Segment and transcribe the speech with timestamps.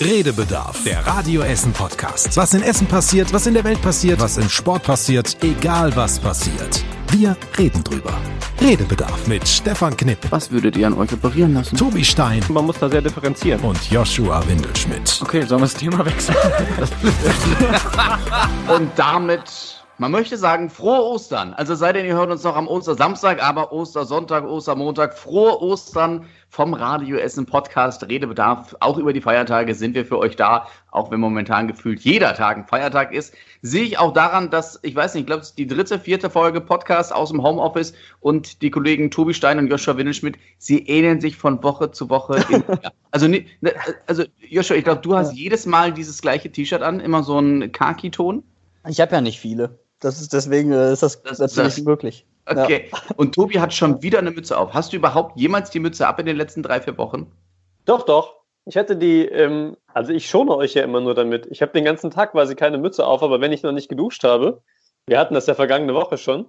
[0.00, 2.34] Redebedarf, der Radio Essen Podcast.
[2.36, 6.18] Was in Essen passiert, was in der Welt passiert, was im Sport passiert, egal was
[6.18, 6.82] passiert.
[7.10, 8.14] Wir reden drüber.
[8.62, 11.76] Redebedarf mit Stefan Knipp, Was würdet ihr an euch operieren lassen?
[11.76, 13.60] Tobi Stein Man muss da sehr differenzieren.
[13.60, 15.20] und Joshua Windelschmidt.
[15.22, 16.36] Okay, sollen wir das Thema wechseln?
[18.74, 21.52] Und damit, man möchte sagen, frohe Ostern.
[21.52, 26.72] Also sei denn, ihr hört uns noch am Ostersamstag, aber Ostersonntag, Ostermontag, frohe Ostern vom
[26.72, 28.74] Radio Essen Podcast Redebedarf.
[28.80, 32.56] Auch über die Feiertage sind wir für euch da, auch wenn momentan gefühlt jeder Tag
[32.56, 33.34] ein Feiertag ist.
[33.60, 36.30] Sehe ich auch daran, dass, ich weiß nicht, ich glaube, es ist die dritte, vierte
[36.30, 41.20] Folge Podcast aus dem Homeoffice und die Kollegen Tobi Stein und Joshua Windelschmidt, sie ähneln
[41.20, 42.42] sich von Woche zu Woche.
[42.48, 42.64] In,
[43.10, 43.44] also, ne-
[44.06, 47.70] also Joshua, ich glaube, du hast jedes Mal dieses gleiche T-Shirt an, immer so einen
[47.70, 48.42] Khaki-Ton.
[48.88, 49.78] Ich habe ja nicht viele.
[50.00, 52.26] Das ist deswegen äh, ist das, Das- natürlich das- möglich.
[52.46, 52.90] Okay.
[53.16, 54.72] Und Tobi hat schon wieder eine Mütze auf.
[54.74, 57.30] Hast du überhaupt jemals die Mütze ab in den letzten drei, vier Wochen?
[57.84, 58.40] Doch, doch.
[58.64, 61.46] Ich hatte die, ähm, also ich schone euch ja immer nur damit.
[61.50, 64.24] Ich habe den ganzen Tag quasi keine Mütze auf, aber wenn ich noch nicht geduscht
[64.24, 64.62] habe,
[65.06, 66.46] wir hatten das ja vergangene Woche schon,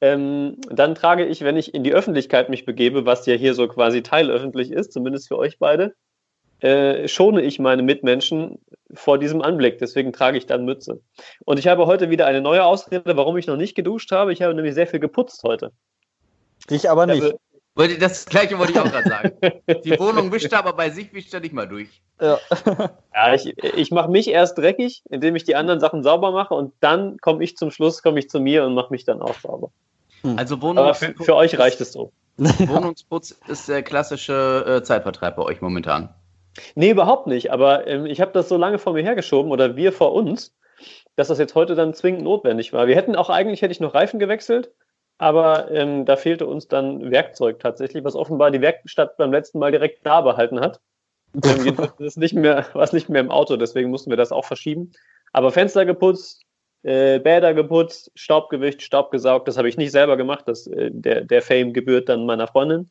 [0.00, 3.68] ähm, dann trage ich, wenn ich in die Öffentlichkeit mich begebe, was ja hier so
[3.68, 5.94] quasi teilöffentlich ist, zumindest für euch beide,
[6.60, 8.58] äh, schone ich meine Mitmenschen
[8.94, 9.78] vor diesem Anblick.
[9.78, 11.00] Deswegen trage ich dann Mütze.
[11.44, 14.32] Und ich habe heute wieder eine neue Ausrede, warum ich noch nicht geduscht habe.
[14.32, 15.72] Ich habe nämlich sehr viel geputzt heute.
[16.68, 17.34] Ich aber Ich nicht.
[17.74, 19.32] Wollte- Das gleiche wollte ich auch gerade sagen.
[19.84, 22.02] Die Wohnung wischt er, aber bei sich wischt er nicht mal durch.
[22.20, 22.38] Ja.
[23.14, 26.72] Ja, ich, ich mache mich erst dreckig, indem ich die anderen Sachen sauber mache und
[26.80, 29.70] dann komme ich zum Schluss, komme ich zu mir und mache mich dann auch sauber.
[30.36, 32.10] Also Aber Wohnungs für, für euch reicht es so.
[32.38, 36.08] Wohnungsputz ist der klassische äh, Zeitvertreib bei euch momentan.
[36.74, 37.52] Nee, überhaupt nicht.
[37.52, 40.54] Aber ähm, ich habe das so lange vor mir hergeschoben oder wir vor uns,
[41.16, 42.86] dass das jetzt heute dann zwingend notwendig war.
[42.86, 44.72] Wir hätten auch eigentlich, hätte ich noch Reifen gewechselt,
[45.18, 49.70] aber ähm, da fehlte uns dann Werkzeug tatsächlich, was offenbar die Werkstatt beim letzten Mal
[49.70, 50.80] direkt da behalten hat.
[51.44, 54.32] Ähm, ist es nicht mehr, war es nicht mehr im Auto, deswegen mussten wir das
[54.32, 54.92] auch verschieben.
[55.32, 56.44] Aber Fenster geputzt,
[56.82, 60.44] äh, Bäder geputzt, Staub gewischt, Staub gesaugt, das habe ich nicht selber gemacht.
[60.46, 62.90] Das, äh, der, der Fame gebührt dann meiner Freundin.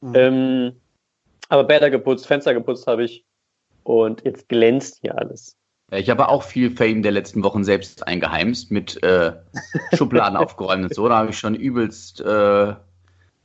[0.00, 0.14] Mhm.
[0.14, 0.80] Ähm,
[1.48, 3.24] aber Bäder geputzt, Fenster geputzt habe ich.
[3.82, 5.56] Und jetzt glänzt hier alles.
[5.90, 9.32] Ich habe auch viel Fame der letzten Wochen selbst eingeheimst mit äh,
[9.94, 11.08] Schubladen aufgeräumt und so.
[11.08, 12.74] Da habe ich schon übelst, äh,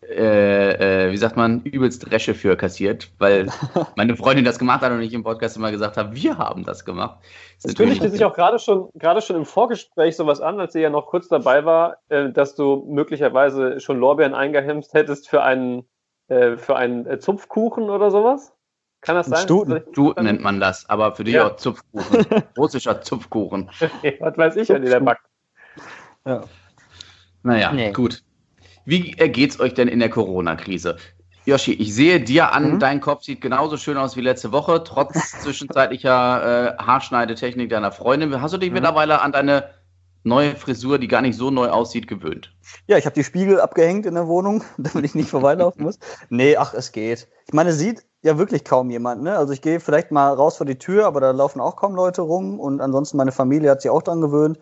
[0.09, 3.49] äh, äh, wie sagt man, übelst Dresche für kassiert, weil
[3.95, 6.85] meine Freundin das gemacht hat und ich im Podcast immer gesagt habe, wir haben das
[6.85, 7.19] gemacht.
[7.61, 10.79] Das Es kündigte sich auch gerade schon, gerade schon im Vorgespräch sowas an, als sie
[10.79, 15.83] ja noch kurz dabei war, äh, dass du möglicherweise schon Lorbeeren eingehemst hättest für einen,
[16.29, 18.53] äh, für einen äh, Zupfkuchen oder sowas.
[19.01, 19.43] Kann das Ein sein?
[19.43, 19.83] Stuten.
[19.93, 21.47] Du nennt man das, aber für dich Ja.
[21.47, 22.25] auch Zupfkuchen.
[22.57, 23.69] Russischer Zupfkuchen.
[24.19, 25.25] Was weiß ich, wenn die der backt.
[26.25, 26.43] Ja.
[27.43, 27.91] Naja, Nee.
[27.93, 28.21] gut.
[28.85, 30.97] Wie äh, geht's euch denn in der Corona-Krise?
[31.45, 32.79] Yoshi, ich sehe dir an, Mhm.
[32.79, 38.41] dein Kopf sieht genauso schön aus wie letzte Woche, trotz zwischenzeitlicher äh, Haarschneidetechnik deiner Freundin.
[38.41, 38.75] Hast du dich Mhm.
[38.75, 39.69] mittlerweile an deine
[40.23, 42.53] neue Frisur, die gar nicht so neu aussieht, gewöhnt?
[42.87, 45.99] Ja, ich habe die Spiegel abgehängt in der Wohnung, damit ich nicht vorbeilaufen muss.
[46.29, 47.27] Nee, ach, es geht.
[47.47, 49.37] Ich meine, es sieht ja wirklich kaum jemand, ne?
[49.37, 52.21] Also ich gehe vielleicht mal raus vor die Tür, aber da laufen auch kaum Leute
[52.21, 54.59] rum und ansonsten meine Familie hat sich auch dran gewöhnt.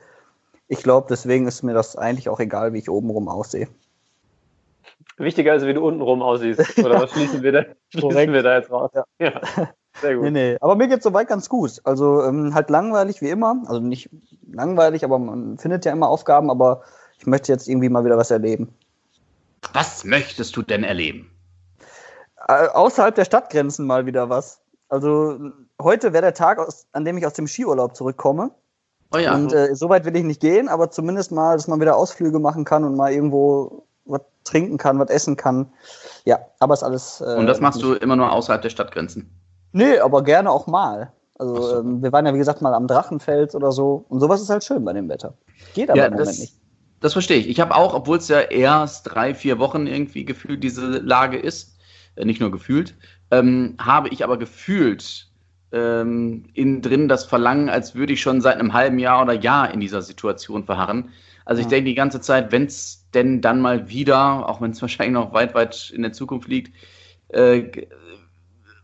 [0.68, 3.68] Ich glaube, deswegen ist mir das eigentlich auch egal, wie ich obenrum aussehe.
[5.18, 6.78] Wichtiger ist, wie du untenrum aussiehst.
[6.86, 8.92] Oder was schließen wir da, schließen wir da jetzt raus?
[8.94, 9.06] Ja.
[9.20, 9.42] ja.
[10.02, 10.24] Sehr gut.
[10.26, 10.58] Nee, nee.
[10.62, 11.82] Aber mir geht's soweit ganz gut.
[11.84, 13.62] Also ähm, halt langweilig wie immer.
[13.66, 14.10] Also nicht
[14.52, 16.84] langweilig, aber man findet ja immer Aufgaben, aber
[17.18, 18.74] ich möchte jetzt irgendwie mal wieder was erleben.
[19.74, 21.32] Was möchtest du denn erleben?
[22.48, 24.62] Äh, außerhalb der Stadtgrenzen mal wieder was.
[24.90, 28.52] Also heute wäre der Tag, aus, an dem ich aus dem Skiurlaub zurückkomme.
[29.14, 31.80] Oh ja, Und äh, so weit will ich nicht gehen, aber zumindest mal, dass man
[31.80, 35.72] wieder Ausflüge machen kann und mal irgendwo was trinken kann, was essen kann.
[36.26, 37.22] Ja, aber ist alles.
[37.22, 39.30] Äh, und das machst du immer nur außerhalb der Stadtgrenzen.
[39.72, 41.14] Nee, aber gerne auch mal.
[41.38, 41.80] Also so.
[41.80, 44.06] ähm, wir waren ja wie gesagt mal am Drachenfels oder so.
[44.10, 45.38] Und sowas ist halt schön bei dem Wetter.
[45.74, 46.56] Geht aber Ja, im Moment das, nicht.
[47.00, 47.48] das verstehe ich.
[47.48, 51.78] Ich habe auch, obwohl es ja erst drei, vier Wochen irgendwie gefühlt diese Lage ist,
[52.16, 52.96] äh, nicht nur gefühlt,
[53.32, 55.32] ähm, habe ich aber gefühlt
[55.72, 59.72] ähm, innen drin das Verlangen, als würde ich schon seit einem halben Jahr oder Jahr
[59.74, 61.10] in dieser Situation verharren.
[61.46, 61.70] Also ich Ja.
[61.70, 65.34] denke die ganze Zeit, wenn es denn dann mal wieder, auch wenn es wahrscheinlich noch
[65.34, 66.74] weit, weit in der Zukunft liegt,
[67.30, 67.88] äh,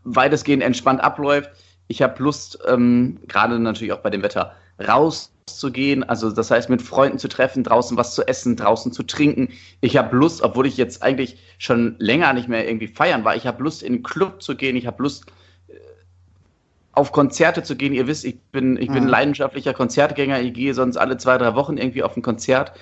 [0.04, 1.50] weitestgehend entspannt abläuft.
[1.88, 4.54] Ich habe Lust, ähm, gerade natürlich auch bei dem Wetter,
[4.86, 6.02] rauszugehen.
[6.02, 9.48] Also das heißt, mit Freunden zu treffen, draußen was zu essen, draußen zu trinken.
[9.80, 13.46] Ich habe Lust, obwohl ich jetzt eigentlich schon länger nicht mehr irgendwie feiern war, ich
[13.46, 14.76] habe Lust, in den Club zu gehen.
[14.76, 15.26] Ich habe Lust,
[15.68, 15.74] äh,
[16.92, 17.92] auf Konzerte zu gehen.
[17.92, 19.10] Ihr wisst, ich bin, ich bin Mhm.
[19.10, 20.40] leidenschaftlicher Konzertgänger.
[20.40, 22.72] Ich gehe sonst alle zwei, drei Wochen irgendwie auf ein Konzert.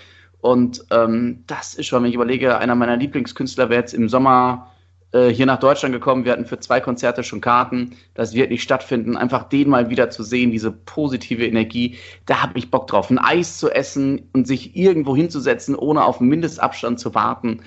[0.41, 4.71] Und ähm, das ist schon, wenn ich überlege, einer meiner Lieblingskünstler wäre jetzt im Sommer
[5.13, 6.25] äh, hier nach Deutschland gekommen.
[6.25, 7.97] Wir hatten für zwei Konzerte schon Karten.
[8.15, 9.17] Das wird nicht stattfinden.
[9.17, 11.99] Einfach den mal wieder zu sehen, diese positive Energie.
[12.27, 13.11] Da habe ich Bock drauf.
[13.11, 17.63] Ein Eis zu essen und sich irgendwo hinzusetzen, ohne auf Mindestabstand zu warten,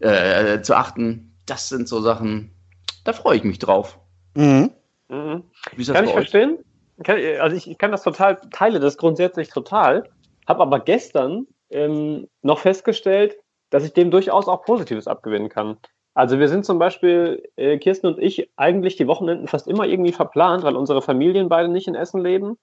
[0.00, 1.34] äh, zu achten.
[1.46, 2.50] Das sind so Sachen,
[3.04, 3.98] da freue ich mich drauf.
[4.34, 4.70] Mhm.
[5.08, 5.44] Mhm.
[5.76, 6.30] Wie ist das kann ich euch?
[6.30, 6.58] verstehen?
[7.40, 10.08] also ich, ich, kann das total, teile das grundsätzlich total,
[10.46, 13.36] habe aber gestern ähm, noch festgestellt,
[13.70, 15.78] dass ich dem durchaus auch Positives abgewinnen kann.
[16.14, 20.12] Also wir sind zum Beispiel, äh, Kirsten und ich, eigentlich die Wochenenden fast immer irgendwie
[20.12, 22.56] verplant, weil unsere Familien beide nicht in Essen leben,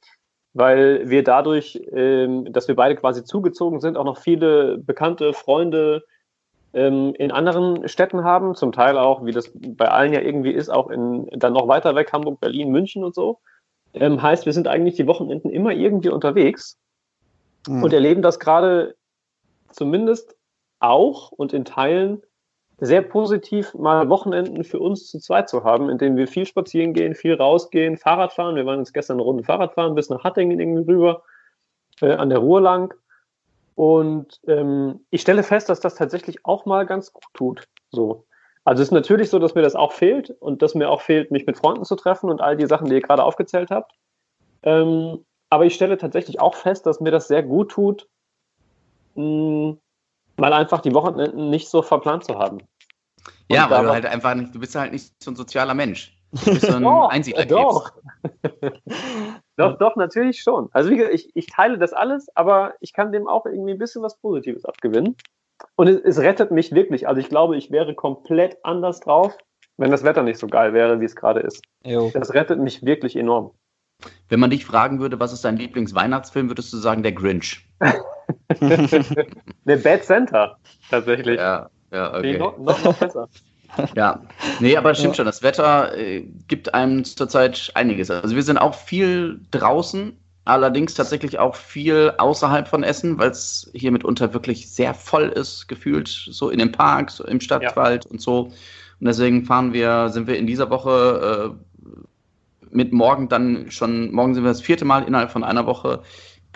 [0.54, 6.04] weil wir dadurch, ähm, dass wir beide quasi zugezogen sind, auch noch viele bekannte Freunde
[6.74, 10.70] ähm, in anderen Städten haben, zum Teil auch, wie das bei allen ja irgendwie ist,
[10.70, 13.40] auch in dann noch weiter weg, Hamburg, Berlin, München und so.
[13.94, 16.78] Ähm, heißt, wir sind eigentlich die Wochenenden immer irgendwie unterwegs
[17.68, 17.84] mhm.
[17.84, 18.96] und erleben das gerade
[19.72, 20.38] zumindest
[20.80, 22.24] auch und in Teilen
[22.84, 26.94] sehr positiv, mal Wochenenden für uns zu zweit zu haben, in denen wir viel spazieren
[26.94, 28.56] gehen, viel rausgehen, Fahrrad fahren.
[28.56, 31.22] Wir waren jetzt gestern eine Runde Fahrrad fahren bis nach Hattingen irgendwie rüber,
[32.02, 32.92] äh, an der Ruhr lang.
[33.76, 37.68] Und ähm, ich stelle fest, dass das tatsächlich auch mal ganz gut tut.
[37.92, 38.26] So.
[38.64, 41.30] Also es ist natürlich so, dass mir das auch fehlt und dass mir auch fehlt,
[41.30, 43.94] mich mit Freunden zu treffen und all die Sachen, die ihr gerade aufgezählt habt.
[44.64, 48.08] Ähm, aber ich stelle tatsächlich auch fest, dass mir das sehr gut tut,
[49.14, 49.78] mh, hm,
[50.38, 52.60] mal einfach die Wochenenden nicht so verplant zu haben.
[53.50, 56.18] Ja, weil du halt einfach nicht, du bist halt nicht so ein sozialer Mensch.
[56.32, 56.76] Du bist so
[57.10, 57.92] ein doch, Doch.
[59.58, 60.70] doch, doch, natürlich schon.
[60.72, 63.78] Also wie gesagt, ich, ich teile das alles, aber ich kann dem auch irgendwie ein
[63.78, 65.16] bisschen was Positives abgewinnen.
[65.76, 67.08] Und es, es rettet mich wirklich.
[67.08, 69.38] Also ich glaube, ich wäre komplett anders drauf,
[69.78, 71.64] wenn das Wetter nicht so geil wäre, wie es gerade ist.
[71.84, 72.12] Jo.
[72.14, 73.52] Das rettet mich wirklich enorm.
[74.30, 77.68] Wenn man dich fragen würde, was ist dein Lieblingsweihnachtsfilm, würdest du sagen, der Grinch.
[78.50, 80.58] der Bad Center,
[80.90, 81.38] tatsächlich.
[81.38, 82.38] Ja, ja, okay.
[82.38, 83.30] noch, noch, noch besser.
[83.96, 84.22] Ja,
[84.60, 88.12] nee, aber stimmt schon, das Wetter äh, gibt einem zurzeit einiges.
[88.12, 93.72] Also wir sind auch viel draußen, allerdings tatsächlich auch viel außerhalb von Essen, weil es
[93.74, 98.12] hier mitunter wirklich sehr voll ist, gefühlt, so in den Parks, so im Stadtwald ja.
[98.12, 98.52] und so.
[99.00, 101.86] Und deswegen fahren wir, sind wir in dieser Woche äh,
[102.72, 106.02] mit morgen dann schon, morgen sind wir das vierte Mal innerhalb von einer Woche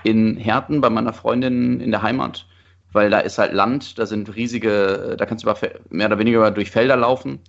[0.03, 2.45] in Herten bei meiner Freundin in der Heimat
[2.95, 5.53] weil da ist halt Land, da sind riesige, da kannst du
[5.89, 7.39] mehr oder weniger durch Felder laufen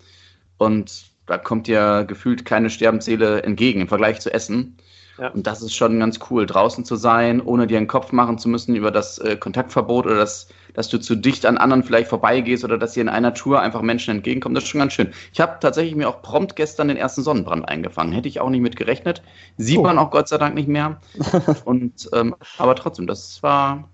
[0.59, 4.77] und da kommt dir gefühlt keine Sterbensseele entgegen im Vergleich zu Essen.
[5.19, 5.29] Ja.
[5.29, 8.49] Und das ist schon ganz cool, draußen zu sein, ohne dir einen Kopf machen zu
[8.49, 12.65] müssen über das äh, Kontaktverbot oder das, dass du zu dicht an anderen vielleicht vorbeigehst
[12.65, 14.55] oder dass dir in einer Tour einfach Menschen entgegenkommen.
[14.55, 15.13] Das ist schon ganz schön.
[15.33, 18.13] Ich habe tatsächlich mir auch prompt gestern den ersten Sonnenbrand eingefangen.
[18.13, 19.23] Hätte ich auch nicht mit gerechnet.
[19.57, 19.83] Sieht oh.
[19.83, 21.01] man auch Gott sei Dank nicht mehr.
[21.65, 23.89] Und ähm, aber trotzdem, das war,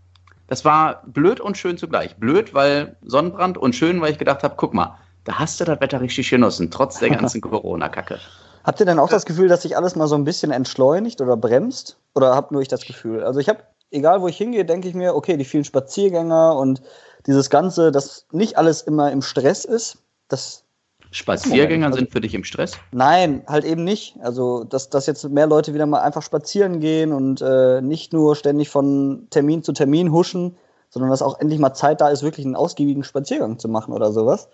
[0.46, 2.16] das war blöd und schön zugleich.
[2.16, 5.80] Blöd, weil Sonnenbrand und schön, weil ich gedacht habe, guck mal, da hast du das
[5.80, 8.18] Wetter richtig genossen, trotz der ganzen Corona-Kacke.
[8.64, 11.36] Habt ihr denn auch das Gefühl, dass sich alles mal so ein bisschen entschleunigt oder
[11.36, 11.96] bremst?
[12.14, 13.24] Oder habt nur ich das Gefühl?
[13.24, 13.60] Also ich habe,
[13.90, 16.82] egal wo ich hingehe, denke ich mir, okay, die vielen Spaziergänger und
[17.26, 19.98] dieses Ganze, dass nicht alles immer im Stress ist,
[20.28, 20.64] das
[21.12, 22.72] Spaziergänger also, sind für dich im Stress?
[22.90, 24.16] Nein, halt eben nicht.
[24.22, 28.34] Also, dass, dass jetzt mehr Leute wieder mal einfach spazieren gehen und äh, nicht nur
[28.34, 30.56] ständig von Termin zu Termin huschen,
[30.88, 34.10] sondern dass auch endlich mal Zeit da ist, wirklich einen ausgiebigen Spaziergang zu machen oder
[34.10, 34.48] sowas.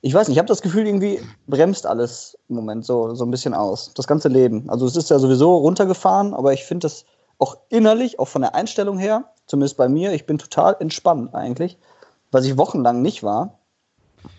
[0.00, 3.30] Ich weiß nicht, ich habe das Gefühl, irgendwie bremst alles im Moment so, so ein
[3.32, 3.92] bisschen aus.
[3.94, 4.70] Das ganze Leben.
[4.70, 7.04] Also, es ist ja sowieso runtergefahren, aber ich finde das
[7.38, 11.78] auch innerlich, auch von der Einstellung her, zumindest bei mir, ich bin total entspannt eigentlich,
[12.30, 13.58] was ich wochenlang nicht war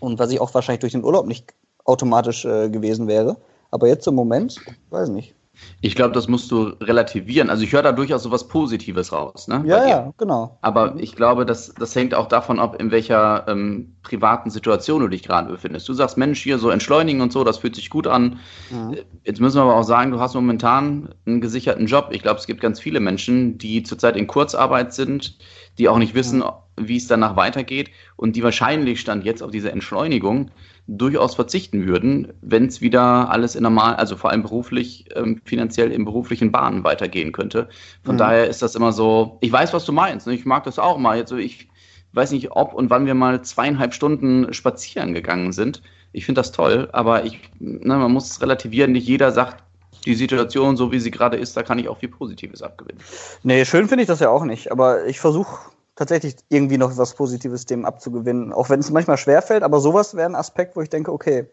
[0.00, 1.54] und was ich auch wahrscheinlich durch den Urlaub nicht
[1.88, 3.36] automatisch äh, gewesen wäre.
[3.70, 5.34] Aber jetzt im Moment, weiß nicht.
[5.80, 7.50] Ich glaube, das musst du relativieren.
[7.50, 9.48] Also ich höre da durchaus so was Positives raus.
[9.48, 9.64] Ne?
[9.66, 10.56] Ja, ja, genau.
[10.60, 15.08] Aber ich glaube, das, das hängt auch davon ab, in welcher ähm, privaten Situation du
[15.08, 15.88] dich gerade befindest.
[15.88, 18.38] Du sagst, Mensch, hier so entschleunigen und so, das fühlt sich gut an.
[18.70, 18.98] Mhm.
[19.24, 22.10] Jetzt müssen wir aber auch sagen, du hast momentan einen gesicherten Job.
[22.12, 25.38] Ich glaube, es gibt ganz viele Menschen, die zurzeit in Kurzarbeit sind,
[25.78, 26.88] die auch nicht wissen, mhm.
[26.88, 30.52] wie es danach weitergeht und die wahrscheinlich stand jetzt auf diese Entschleunigung
[30.88, 35.92] durchaus verzichten würden, wenn es wieder alles in normal, also vor allem beruflich, ähm, finanziell
[35.92, 37.68] in beruflichen Bahnen weitergehen könnte.
[38.02, 38.18] Von mhm.
[38.18, 40.26] daher ist das immer so, ich weiß, was du meinst.
[40.26, 40.34] Ne?
[40.34, 41.18] Ich mag das auch mal.
[41.18, 41.68] Jetzt, ich
[42.12, 45.82] weiß nicht, ob und wann wir mal zweieinhalb Stunden spazieren gegangen sind.
[46.12, 48.92] Ich finde das toll, aber ich, ne, man muss es relativieren.
[48.92, 49.62] Nicht jeder sagt,
[50.06, 53.02] die Situation, so wie sie gerade ist, da kann ich auch viel Positives abgewinnen.
[53.42, 57.14] Nee, schön finde ich das ja auch nicht, aber ich versuche tatsächlich irgendwie noch was
[57.14, 58.52] Positives dem abzugewinnen.
[58.52, 61.48] Auch wenn es manchmal schwerfällt, aber sowas wäre ein Aspekt, wo ich denke, okay,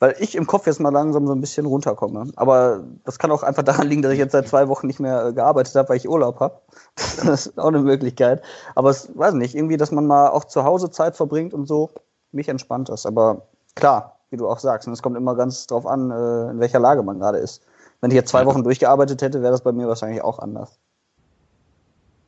[0.00, 2.30] weil ich im Kopf jetzt mal langsam so ein bisschen runterkomme.
[2.36, 5.26] Aber das kann auch einfach daran liegen, dass ich jetzt seit zwei Wochen nicht mehr
[5.26, 6.60] äh, gearbeitet habe, weil ich Urlaub habe.
[7.24, 8.42] Das ist auch eine Möglichkeit.
[8.74, 11.90] Aber es weiß nicht, irgendwie, dass man mal auch zu Hause Zeit verbringt und so,
[12.32, 13.06] mich entspannt das.
[13.06, 13.46] Aber
[13.76, 14.88] klar, wie du auch sagst.
[14.88, 17.62] Und es kommt immer ganz drauf an, äh, in welcher Lage man gerade ist.
[18.02, 20.78] Wenn ich jetzt zwei Wochen durchgearbeitet hätte, wäre das bei mir wahrscheinlich auch anders.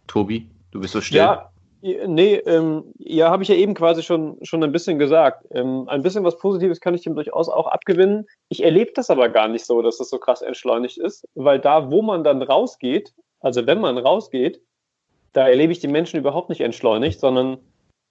[0.06, 1.18] Tobi, du bist so still.
[1.18, 1.50] Ja,
[1.82, 5.46] nee, ähm, ja, habe ich ja eben quasi schon, schon ein bisschen gesagt.
[5.52, 8.26] Ähm, ein bisschen was Positives kann ich dem durchaus auch abgewinnen.
[8.48, 11.90] Ich erlebe das aber gar nicht so, dass das so krass entschleunigt ist, weil da,
[11.90, 14.60] wo man dann rausgeht, also wenn man rausgeht,
[15.32, 17.58] da erlebe ich die Menschen überhaupt nicht entschleunigt, sondern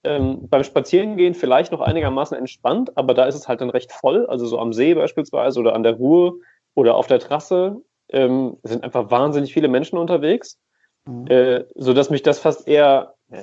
[0.04, 4.26] ähm, beim Spazierengehen vielleicht noch einigermaßen entspannt, aber da ist es halt dann recht voll,
[4.26, 6.38] also so am See beispielsweise oder an der Ruhr
[6.74, 10.58] oder auf der Trasse ähm, sind einfach wahnsinnig viele Menschen unterwegs,
[11.06, 11.26] mhm.
[11.28, 13.42] äh, so dass mich das fast eher ja,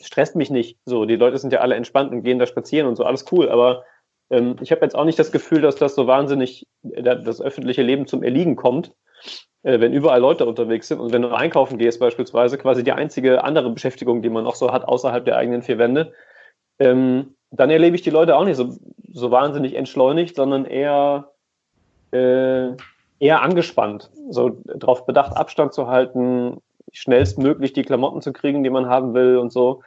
[0.00, 0.78] stresst mich nicht.
[0.84, 3.48] So, die Leute sind ja alle entspannt und gehen da spazieren und so, alles cool,
[3.48, 3.84] aber
[4.30, 7.82] ähm, ich habe jetzt auch nicht das Gefühl, dass das so wahnsinnig äh, das öffentliche
[7.82, 8.92] Leben zum Erliegen kommt,
[9.62, 13.44] äh, wenn überall Leute unterwegs sind und wenn du einkaufen gehst beispielsweise, quasi die einzige
[13.44, 16.12] andere Beschäftigung, die man noch so hat außerhalb der eigenen vier Wände,
[16.78, 18.76] ähm, dann erlebe ich die Leute auch nicht so,
[19.12, 21.30] so wahnsinnig entschleunigt, sondern eher
[22.10, 22.72] äh,
[23.24, 26.58] eher angespannt, so darauf bedacht, Abstand zu halten,
[26.92, 29.82] schnellstmöglich die Klamotten zu kriegen, die man haben will und so.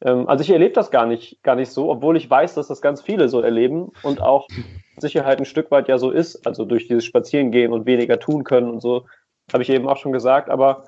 [0.00, 2.80] Ähm, also ich erlebe das gar nicht, gar nicht so, obwohl ich weiß, dass das
[2.80, 4.48] ganz viele so erleben und auch
[4.96, 8.70] Sicherheit ein Stück weit ja so ist, also durch dieses Spazierengehen und weniger tun können
[8.70, 9.04] und so,
[9.52, 10.84] habe ich eben auch schon gesagt, aber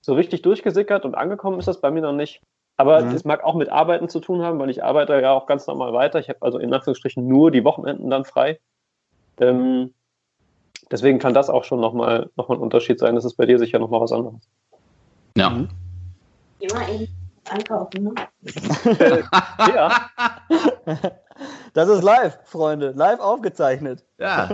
[0.00, 2.40] so richtig durchgesickert und angekommen ist das bei mir noch nicht.
[2.78, 3.14] Aber mhm.
[3.14, 5.92] es mag auch mit Arbeiten zu tun haben, weil ich arbeite ja auch ganz normal
[5.92, 6.18] weiter.
[6.18, 8.58] Ich habe also in Anführungsstrichen nur die Wochenenden dann frei.
[9.38, 9.92] Ähm,
[10.92, 13.14] deswegen kann das auch schon nochmal noch mal ein Unterschied sein.
[13.16, 14.40] Das ist bei dir sicher nochmal was anderes.
[15.36, 15.50] Ja.
[15.50, 15.68] Mhm.
[16.60, 17.08] Immer eben
[17.50, 18.14] einkaufen, ne?
[19.74, 20.10] ja.
[21.74, 22.92] Das ist live, Freunde.
[22.94, 24.04] Live aufgezeichnet.
[24.18, 24.50] Ja.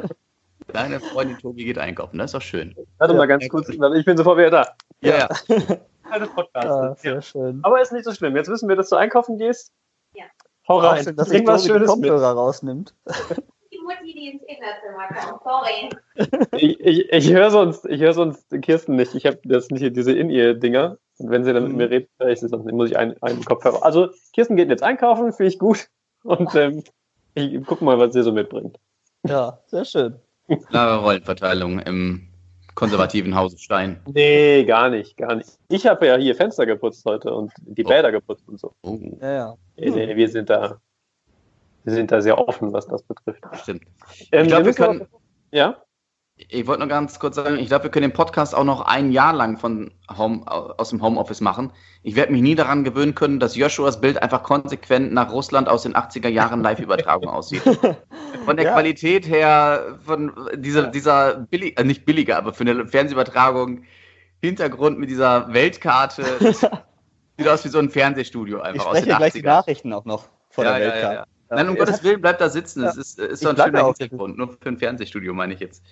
[0.72, 2.16] Deine Freundin Tobi geht einkaufen.
[2.16, 2.74] Das ist doch schön.
[2.98, 3.18] Warte ja.
[3.18, 3.68] mal ganz kurz.
[3.68, 4.68] Ich bin sofort wieder da.
[5.00, 5.28] Ja, ja.
[6.08, 6.64] Keine Podcast.
[6.64, 7.60] Ja, sehr schön.
[7.64, 8.36] Aber ist nicht so schlimm.
[8.36, 9.72] Jetzt wissen wir, dass du einkaufen gehst.
[10.14, 10.24] Ja.
[10.68, 11.02] Hau rein.
[11.04, 12.38] Schön, dass Irgendwas Schönes die Kopfhörer mit.
[12.38, 12.94] rausnimmt.
[13.88, 15.42] Die Mutti, die ins Kinderzimmer kommt.
[15.42, 15.88] Sorry.
[16.56, 19.14] Ich, ich, ich höre sonst, hör sonst Kirsten nicht.
[19.14, 20.98] Ich habe das nicht diese In-Ear-Dinger.
[21.18, 22.74] Und wenn sie dann mit mir redet, ich sie sonst nicht.
[22.74, 23.82] Muss ich einen, einen Kopfhörer.
[23.84, 25.88] Also, Kirsten geht jetzt einkaufen, finde ich gut.
[26.22, 26.84] Und ähm,
[27.34, 28.78] ich gucke mal, was sie so mitbringt.
[29.26, 30.16] Ja, sehr schön.
[30.68, 32.28] Klare Rollenverteilung im
[32.74, 34.00] konservativen Hause Stein.
[34.06, 35.50] Nee, gar nicht, gar nicht.
[35.68, 37.88] Ich habe ja hier Fenster geputzt heute und die oh.
[37.88, 38.72] Bäder geputzt und so.
[38.82, 38.98] Oh.
[39.20, 39.54] Ja, ja.
[39.76, 40.80] Nee, wir sind da,
[41.88, 43.42] wir sind da sehr offen, was das betrifft.
[43.62, 43.84] Stimmt.
[44.30, 45.02] Ähm, ich glaube, wir können.
[45.02, 45.76] Auch, ja?
[46.36, 49.10] Ich wollte nur ganz kurz sagen, ich glaube, wir können den Podcast auch noch ein
[49.10, 51.72] Jahr lang von Home, aus dem Homeoffice machen.
[52.04, 55.82] Ich werde mich nie daran gewöhnen können, dass Joshuas Bild einfach konsequent nach Russland aus
[55.82, 57.62] den 80er Jahren Live-Übertragung aussieht.
[58.44, 58.72] Von der ja.
[58.72, 63.82] Qualität her, von dieser, dieser billig, äh, nicht billiger, aber für eine Fernsehübertragung,
[64.40, 66.24] Hintergrund mit dieser Weltkarte.
[67.36, 69.36] sieht aus wie so ein Fernsehstudio einfach ich spreche aus den gleich 80ern.
[69.36, 71.37] die Nachrichten auch noch von ja, der Weltkarte.
[71.50, 72.84] Nein, um ja, Gottes Willen, bleib da sitzen.
[72.84, 74.36] Es ist, ist doch ein schöner Hintergrund.
[74.36, 75.82] Nur für ein Fernsehstudio, meine ich jetzt.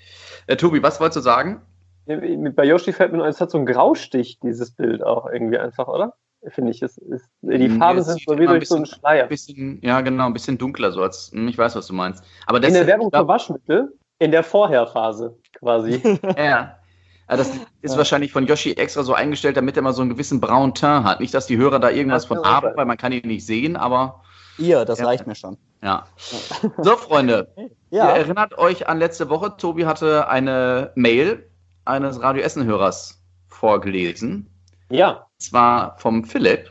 [0.47, 1.63] Äh, Tobi, was wolltest du sagen?
[2.07, 5.59] Bei Yoshi fällt mir nur ein, es hat so einen Graustich, dieses Bild auch irgendwie
[5.59, 6.15] einfach, oder?
[6.49, 6.83] Finde ich.
[6.83, 9.27] Es, es, die hm, Farben sind so wie durch bisschen, so einen Schleier.
[9.27, 12.23] Bisschen, ja, genau, ein bisschen dunkler, so als, hm, ich weiß, was du meinst.
[12.47, 16.01] Aber das, in der Werbung für Waschmittel, in der Vorherphase quasi.
[16.37, 16.77] ja.
[17.27, 17.99] Also das ist ja.
[17.99, 21.21] wahrscheinlich von Yoshi extra so eingestellt, damit er mal so einen gewissen braunen Teint hat.
[21.21, 24.23] Nicht, dass die Hörer da irgendwas von haben, weil man kann ihn nicht sehen, aber
[24.59, 25.07] Ihr, das ja.
[25.07, 25.57] reicht mir schon.
[25.83, 26.07] Ja.
[26.79, 27.53] So, Freunde,
[27.91, 28.09] ja.
[28.09, 31.49] ihr erinnert euch an letzte Woche, Tobi hatte eine Mail
[31.85, 34.51] eines Radio Essen-Hörers vorgelesen.
[34.91, 35.27] Ja.
[35.39, 36.71] Zwar vom Philipp.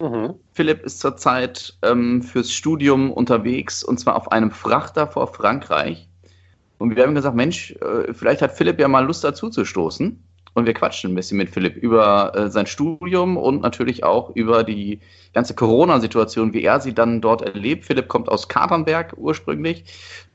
[0.00, 0.34] Mhm.
[0.52, 6.08] Philipp ist zurzeit ähm, fürs Studium unterwegs und zwar auf einem Frachter vor Frankreich.
[6.78, 10.22] Und wir haben gesagt, Mensch, äh, vielleicht hat Philipp ja mal Lust dazu zu stoßen.
[10.54, 14.64] Und wir quatschen ein bisschen mit Philipp über äh, sein Studium und natürlich auch über
[14.64, 15.00] die
[15.32, 17.84] ganze Corona-Situation, wie er sie dann dort erlebt.
[17.84, 19.84] Philipp kommt aus Katernberg ursprünglich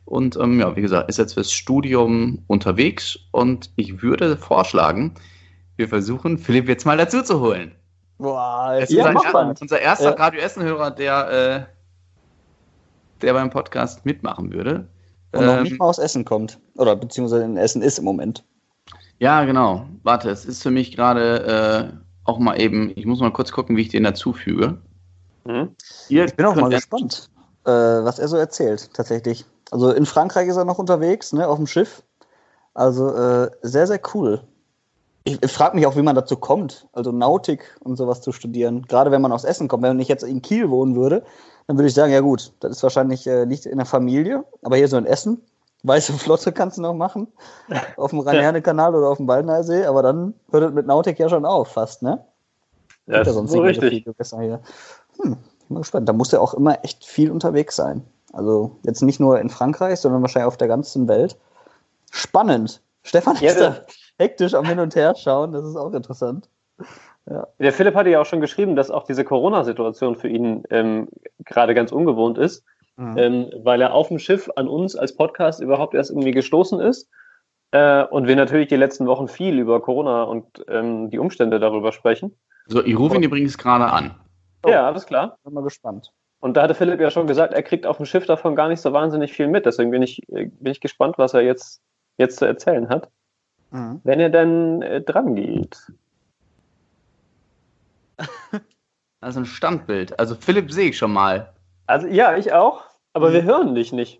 [0.05, 5.15] und ähm, ja, wie gesagt, ist jetzt fürs Studium unterwegs und ich würde vorschlagen,
[5.77, 7.73] wir versuchen, Philipp jetzt mal dazu zu holen.
[8.17, 10.15] Boah, es ist ja, er, unser erster ja.
[10.15, 14.87] Radio Essen-Hörer, der, äh, der beim Podcast mitmachen würde.
[15.31, 16.59] Und ähm, noch nicht mal aus Essen kommt.
[16.75, 18.43] Oder beziehungsweise in Essen ist im Moment.
[19.23, 19.85] Ja, genau.
[20.03, 23.77] Warte, es ist für mich gerade äh, auch mal eben, ich muss mal kurz gucken,
[23.77, 24.79] wie ich den dazufüge.
[25.45, 25.69] Mhm.
[26.09, 27.29] Ich bin auch mal gespannt,
[27.63, 29.45] äh, was er so erzählt, tatsächlich.
[29.71, 32.03] Also in Frankreich ist er noch unterwegs, ne, auf dem Schiff.
[32.73, 34.41] Also äh, sehr, sehr cool.
[35.23, 38.81] Ich, ich frage mich auch, wie man dazu kommt, also Nautik und sowas zu studieren.
[38.89, 39.83] Gerade wenn man aus Essen kommt.
[39.83, 41.23] Wenn ich jetzt in Kiel wohnen würde,
[41.67, 44.75] dann würde ich sagen, ja gut, das ist wahrscheinlich äh, nicht in der Familie, aber
[44.75, 45.41] hier so in Essen,
[45.83, 47.27] Weiße Flotte kannst du noch machen.
[47.97, 51.45] Auf dem Rhein-Herne-Kanal oder auf dem Ballnersee, aber dann hört es mit Nautik ja schon
[51.45, 52.25] auf, fast, ne?
[53.05, 54.05] Ja, das ist so richtig.
[55.21, 56.07] Hm, ich bin gespannt.
[56.07, 58.05] Da muss er auch immer echt viel unterwegs sein.
[58.31, 61.37] Also jetzt nicht nur in Frankreich, sondern wahrscheinlich auf der ganzen Welt.
[62.11, 62.81] Spannend.
[63.03, 63.81] Stefan Ja, ist da
[64.17, 66.49] hektisch am Hin und Her schauen, das ist auch interessant.
[67.25, 71.07] Der Philipp hatte ja auch schon geschrieben, dass auch diese Corona-Situation für ihn ähm,
[71.39, 72.63] gerade ganz ungewohnt ist,
[72.97, 77.09] ähm, weil er auf dem Schiff an uns als Podcast überhaupt erst irgendwie gestoßen ist.
[77.71, 81.91] Äh, und wir natürlich die letzten Wochen viel über Corona und ähm, die Umstände darüber
[81.91, 82.35] sprechen.
[82.67, 84.15] So, ich rufe ihn übrigens gerade an.
[84.63, 84.69] Oh.
[84.69, 85.37] Ja, alles klar.
[85.43, 86.11] Bin mal gespannt.
[86.39, 88.81] Und da hatte Philipp ja schon gesagt, er kriegt auf dem Schiff davon gar nicht
[88.81, 89.65] so wahnsinnig viel mit.
[89.65, 91.81] Deswegen bin ich, äh, bin ich gespannt, was er jetzt,
[92.17, 93.09] jetzt zu erzählen hat.
[93.71, 94.01] Mhm.
[94.03, 95.77] Wenn er denn äh, dran geht.
[99.23, 100.19] Also ein Standbild.
[100.19, 101.53] Also Philipp sehe ich schon mal.
[101.93, 104.19] Also ja, ich auch, aber wir hören dich nicht.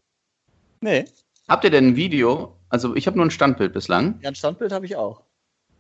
[0.80, 1.06] Nee,
[1.48, 2.56] Habt ihr denn ein Video?
[2.70, 4.20] Also ich habe nur ein Standbild bislang.
[4.22, 5.24] ja, ein Standbild habe ich auch.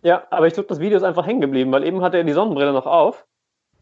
[0.02, 2.34] Ja, aber ich glaube, das Video ist einfach hängen geblieben, weil eben hatte er die
[2.34, 3.28] Sonnenbrille noch auf.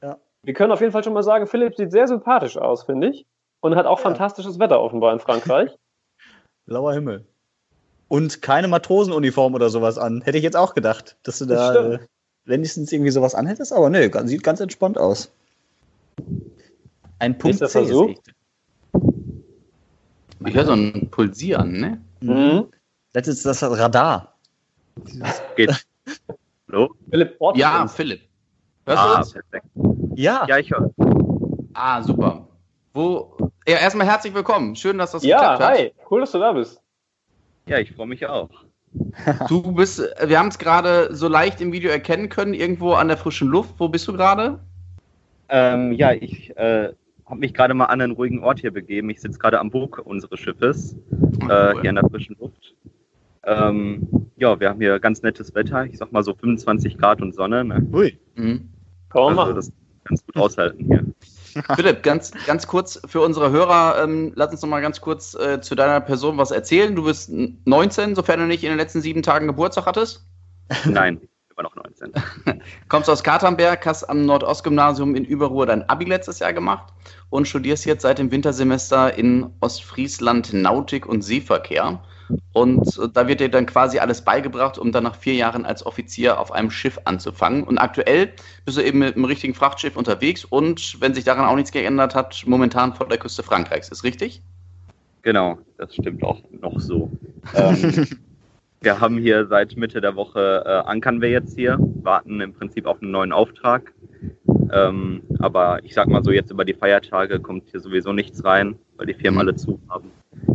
[0.04, 0.18] Ja.
[0.44, 3.26] Wir können auf jeden Fall schon mal sagen, Philipp sieht sehr sympathisch aus, finde ich.
[3.62, 4.04] Und hat auch Ja.
[4.04, 5.72] fantastisches Wetter offenbar in Frankreich.
[6.66, 7.26] Blauer Himmel.
[8.10, 10.22] Und keine Matrosenuniform oder sowas an.
[10.22, 12.00] Hätte ich jetzt auch gedacht, dass du da äh,
[12.44, 15.32] wenigstens irgendwie sowas anhättest, aber nö, sieht ganz entspannt aus.
[17.22, 18.06] Ein Punkt C Versuch.
[18.08, 18.20] sehe ich.
[20.48, 22.02] Ich höre so ein Pulsieren, ne?
[22.22, 22.66] Mhm.
[23.14, 24.40] Das ist das Radar.
[25.56, 25.86] Geht.
[26.68, 26.96] Hallo?
[27.12, 28.22] Philipp Ort Ja, Philipp.
[28.88, 29.34] Hörst du Ah, uns?
[29.34, 29.66] perfekt.
[30.16, 30.90] Ja, Ja, ich höre.
[31.74, 32.48] Ah, super.
[32.96, 33.38] Wo?
[33.68, 34.76] Ja, erstmal herzlich willkommen.
[34.76, 35.78] Schön, dass das ja geklappt hat.
[35.78, 36.82] hi, cool, dass du da bist.
[37.68, 38.50] Ja, ich freue mich auch.
[39.48, 43.18] Du bist, wir haben es gerade so leicht im Video erkennen können, irgendwo an der
[43.18, 43.76] frischen Luft.
[43.78, 44.60] Wo bist du gerade?
[45.50, 46.92] Ähm, ja, ich äh,
[47.32, 49.10] habe mich gerade mal an einen ruhigen Ort hier begeben.
[49.10, 50.98] Ich sitze gerade am Bug unseres Schiffes,
[51.50, 52.76] äh, hier in der frischen Luft.
[53.44, 55.86] Ähm, ja, wir haben hier ganz nettes Wetter.
[55.86, 57.64] Ich sag mal so 25 Grad und Sonne.
[57.64, 57.88] Ne?
[57.94, 58.20] ui.
[58.36, 58.70] Mhm.
[59.10, 59.72] Kann man Also das
[60.04, 61.06] ganz gut aushalten hier.
[61.76, 65.62] Philipp, ganz, ganz kurz für unsere Hörer, ähm, lass uns noch mal ganz kurz äh,
[65.62, 66.96] zu deiner Person was erzählen.
[66.96, 67.32] Du bist
[67.66, 70.26] 19, sofern du nicht in den letzten sieben Tagen Geburtstag hattest.
[70.86, 71.20] Nein,
[71.52, 72.14] immer noch 19.
[72.90, 76.94] Kommst aus Katernberg, hast am Nordostgymnasium in Überruhr dein Abi letztes Jahr gemacht
[77.30, 82.02] und studierst jetzt seit dem Wintersemester in Ostfriesland Nautik und Seeverkehr.
[82.54, 85.86] Und äh, da wird dir dann quasi alles beigebracht, um dann nach vier Jahren als
[85.86, 87.64] Offizier auf einem Schiff anzufangen.
[87.64, 91.56] Und aktuell bist du eben mit einem richtigen Frachtschiff unterwegs und, wenn sich daran auch
[91.56, 93.90] nichts geändert hat, momentan vor der Küste Frankreichs.
[93.90, 94.42] Ist richtig?
[95.24, 97.12] Genau, das stimmt auch noch so.
[97.54, 98.08] Ähm,
[98.82, 102.88] wir haben hier seit Mitte der Woche, äh, ankern wir jetzt hier, warten im Prinzip
[102.88, 103.94] auf einen neuen Auftrag.
[104.72, 108.80] Ähm, aber ich sag mal so, jetzt über die Feiertage kommt hier sowieso nichts rein,
[108.98, 109.40] weil die Firmen Mhm.
[109.40, 110.12] alle zu haben.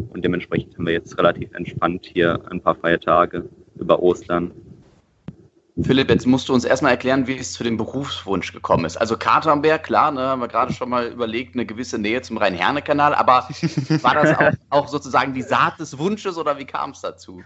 [0.09, 4.51] Und dementsprechend haben wir jetzt relativ entspannt hier ein paar Feiertage über Ostern.
[5.83, 8.97] Philipp, jetzt musst du uns erstmal erklären, wie es zu dem Berufswunsch gekommen ist.
[8.97, 13.15] Also Katernberg, klar, ne, haben wir gerade schon mal überlegt, eine gewisse Nähe zum Rhein-Herne-Kanal,
[13.15, 13.47] aber
[14.03, 17.45] war das auch, auch sozusagen die Saat des Wunsches oder wie kam es dazu?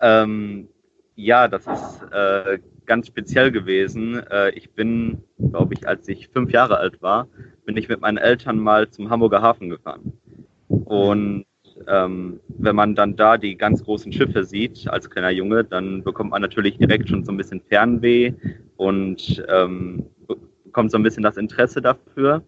[0.00, 0.68] Ähm,
[1.16, 4.16] ja, das ist äh, ganz speziell gewesen.
[4.30, 7.28] Äh, ich bin, glaube ich, als ich fünf Jahre alt war,
[7.64, 10.12] bin ich mit meinen Eltern mal zum Hamburger Hafen gefahren.
[10.68, 11.46] Und
[11.88, 16.30] ähm, wenn man dann da die ganz großen Schiffe sieht als kleiner Junge, dann bekommt
[16.30, 18.34] man natürlich direkt schon so ein bisschen Fernweh
[18.76, 22.42] und ähm, be- bekommt so ein bisschen das Interesse dafür.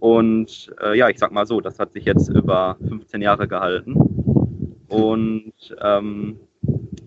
[0.00, 3.94] Und äh, ja, ich sag mal so, das hat sich jetzt über 15 Jahre gehalten.
[4.88, 6.40] Und ähm,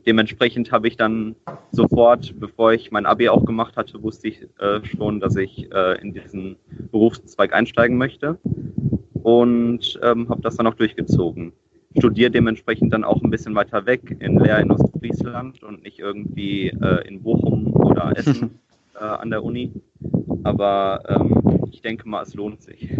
[0.06, 1.36] dementsprechend habe ich dann
[1.72, 6.02] sofort, bevor ich mein Abi auch gemacht hatte, wusste ich äh, schon, dass ich äh,
[6.02, 6.58] in diesen
[6.92, 8.38] Berufszweig einsteigen möchte
[9.24, 11.54] und ähm, habe das dann auch durchgezogen.
[11.98, 16.70] Studiere dementsprechend dann auch ein bisschen weiter weg in Leer in Ostfriesland und nicht irgendwie
[16.70, 18.60] äh, in Bochum oder Essen
[18.96, 19.74] äh, an der Uni.
[20.44, 22.96] Aber ähm, ich denke mal, es lohnt sich.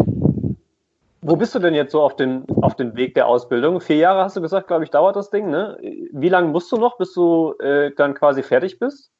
[1.24, 3.80] Wo bist du denn jetzt so auf den, auf den Weg der Ausbildung?
[3.80, 5.78] Vier Jahre hast du gesagt, glaube ich, dauert das Ding, ne?
[6.12, 9.12] Wie lange musst du noch, bis du äh, dann quasi fertig bist?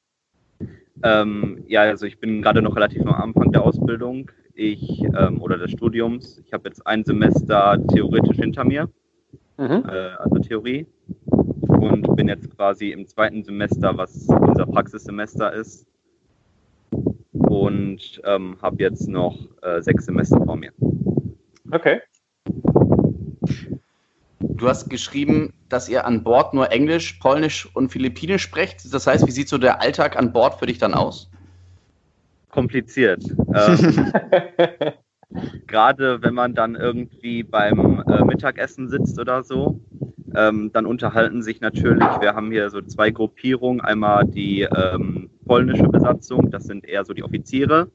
[1.05, 5.59] Ähm, ja, also ich bin gerade noch relativ am Anfang der Ausbildung ich, ähm, oder
[5.59, 6.43] des Studiums.
[6.45, 8.88] Ich habe jetzt ein Semester theoretisch hinter mir,
[9.59, 9.85] Mhm.
[9.88, 10.87] äh, also Theorie,
[11.69, 15.87] und bin jetzt quasi im zweiten Semester, was unser Praxissemester ist,
[17.33, 20.73] und ähm, habe jetzt noch äh, sechs Semester vor mir.
[21.73, 22.03] Okay.
[24.41, 28.93] Du hast geschrieben, dass ihr an Bord nur Englisch, Polnisch und Philippinisch sprecht.
[28.93, 31.31] Das heißt, wie sieht so der Alltag an Bord für dich dann aus?
[32.51, 33.25] Kompliziert.
[33.55, 34.13] Ähm,
[35.67, 39.81] gerade wenn man dann irgendwie beim äh, Mittagessen sitzt oder so,
[40.35, 45.89] ähm, dann unterhalten sich natürlich, wir haben hier so zwei Gruppierungen, einmal die ähm, polnische
[45.89, 47.91] Besatzung, das sind eher so die Offiziere,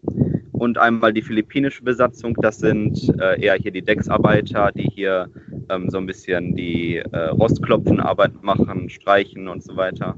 [0.58, 2.36] und einmal die philippinische Besatzung.
[2.42, 5.30] Das sind äh, eher hier die Decksarbeiter, die hier
[5.70, 10.18] ähm, so ein bisschen die äh, Rostklopfenarbeit machen, streichen und so weiter.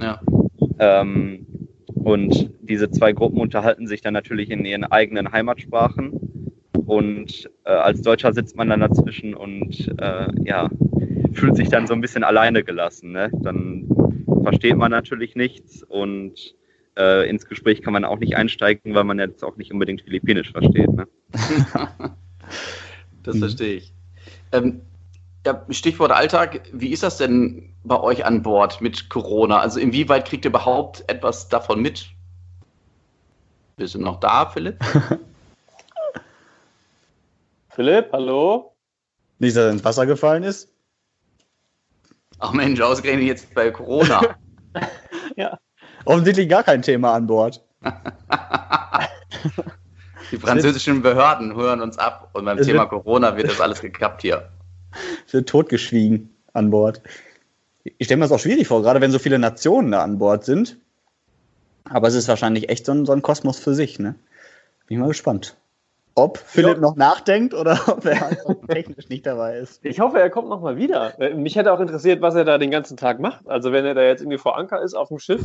[0.00, 0.20] Ja.
[0.78, 1.46] Ähm,
[1.94, 6.52] und diese zwei Gruppen unterhalten sich dann natürlich in ihren eigenen Heimatsprachen.
[6.86, 10.68] Und äh, als Deutscher sitzt man dann dazwischen und äh, ja,
[11.32, 13.12] fühlt sich dann so ein bisschen alleine gelassen.
[13.12, 13.30] Ne?
[13.42, 13.88] Dann
[14.42, 16.54] versteht man natürlich nichts und
[16.96, 20.52] äh, ins Gespräch kann man auch nicht einsteigen, weil man jetzt auch nicht unbedingt Philippinisch
[20.52, 20.90] versteht.
[20.92, 21.06] Ne?
[23.22, 23.92] das verstehe ich.
[24.52, 24.82] Ähm,
[25.44, 29.58] ja, Stichwort Alltag, wie ist das denn bei euch an Bord mit Corona?
[29.58, 32.08] Also inwieweit kriegt ihr überhaupt etwas davon mit?
[33.76, 34.78] Bist du noch da, Philipp?
[37.68, 38.74] Philipp, hallo?
[39.38, 40.72] Nicht, dass er ins Wasser gefallen ist?
[42.38, 44.36] Ach Mensch, ausgerechnet jetzt bei Corona.
[45.36, 45.58] ja.
[46.06, 47.62] Offensichtlich gar kein Thema an Bord.
[50.32, 53.80] Die französischen Behörden hören uns ab und beim Es Thema wird- Corona wird das alles
[53.80, 54.48] gekappt hier.
[55.26, 57.00] Es wird totgeschwiegen an Bord.
[57.98, 60.44] Ich stelle mir das auch schwierig vor, gerade wenn so viele Nationen da an Bord
[60.44, 60.78] sind.
[61.84, 64.16] Aber es ist wahrscheinlich echt so ein, so ein Kosmos für sich, ne?
[64.88, 65.56] Bin ich mal gespannt.
[66.16, 68.30] Ob Philipp noch nachdenkt oder ob er
[68.68, 69.84] technisch nicht dabei ist.
[69.84, 71.20] Ich hoffe, er kommt nochmal wieder.
[71.20, 73.46] Äh, Mich hätte auch interessiert, was er da den ganzen Tag macht.
[73.46, 75.42] Also wenn er da jetzt irgendwie vor Anker ist auf dem Schiff,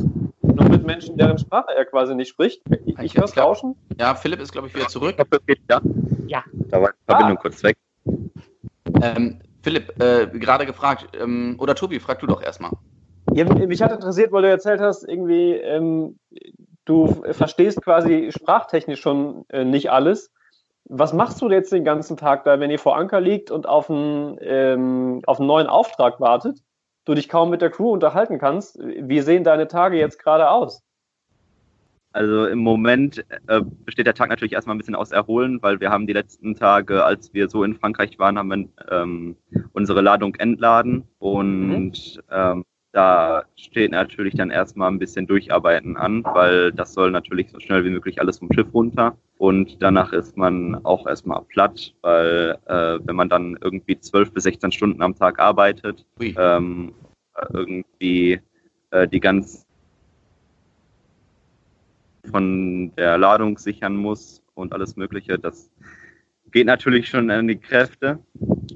[0.54, 2.62] noch mit Menschen, deren Sprache er quasi nicht spricht.
[2.84, 3.76] Ich, ich höre Rauschen.
[3.98, 5.16] Ja, Philipp ist, glaube ich, wieder zurück.
[5.68, 5.80] Ja.
[6.26, 6.44] Ja.
[6.70, 7.76] Da war die Verbindung kurz weg.
[9.02, 12.72] Ähm, Philipp, äh, gerade gefragt, ähm, oder Tobi, frag du doch erstmal.
[13.32, 16.18] Ja, mich hat interessiert, weil du erzählt hast, irgendwie, ähm,
[16.84, 20.32] du verstehst quasi sprachtechnisch schon äh, nicht alles.
[20.84, 23.88] Was machst du jetzt den ganzen Tag da, wenn ihr vor Anker liegt und auf
[23.88, 26.58] einen, ähm, auf einen neuen Auftrag wartet,
[27.04, 28.78] du dich kaum mit der Crew unterhalten kannst?
[28.78, 30.82] Wie sehen deine Tage jetzt gerade aus?
[32.12, 35.90] Also im Moment äh, besteht der Tag natürlich erstmal ein bisschen aus Erholen, weil wir
[35.90, 39.36] haben die letzten Tage, als wir so in Frankreich waren, haben wir ähm,
[39.72, 46.72] unsere Ladung entladen und ähm, da steht natürlich dann erstmal ein bisschen Durcharbeiten an, weil
[46.72, 50.84] das soll natürlich so schnell wie möglich alles vom Schiff runter und danach ist man
[50.84, 55.38] auch erstmal platt, weil äh, wenn man dann irgendwie 12 bis 16 Stunden am Tag
[55.40, 56.92] arbeitet, ähm,
[57.52, 58.40] irgendwie
[58.90, 59.66] äh, die ganz
[62.30, 65.38] von der Ladung sichern muss und alles Mögliche.
[65.38, 65.70] Das
[66.52, 68.18] geht natürlich schon an die Kräfte.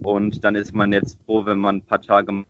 [0.02, 2.44] Und dann ist man jetzt froh, wenn man ein paar Tage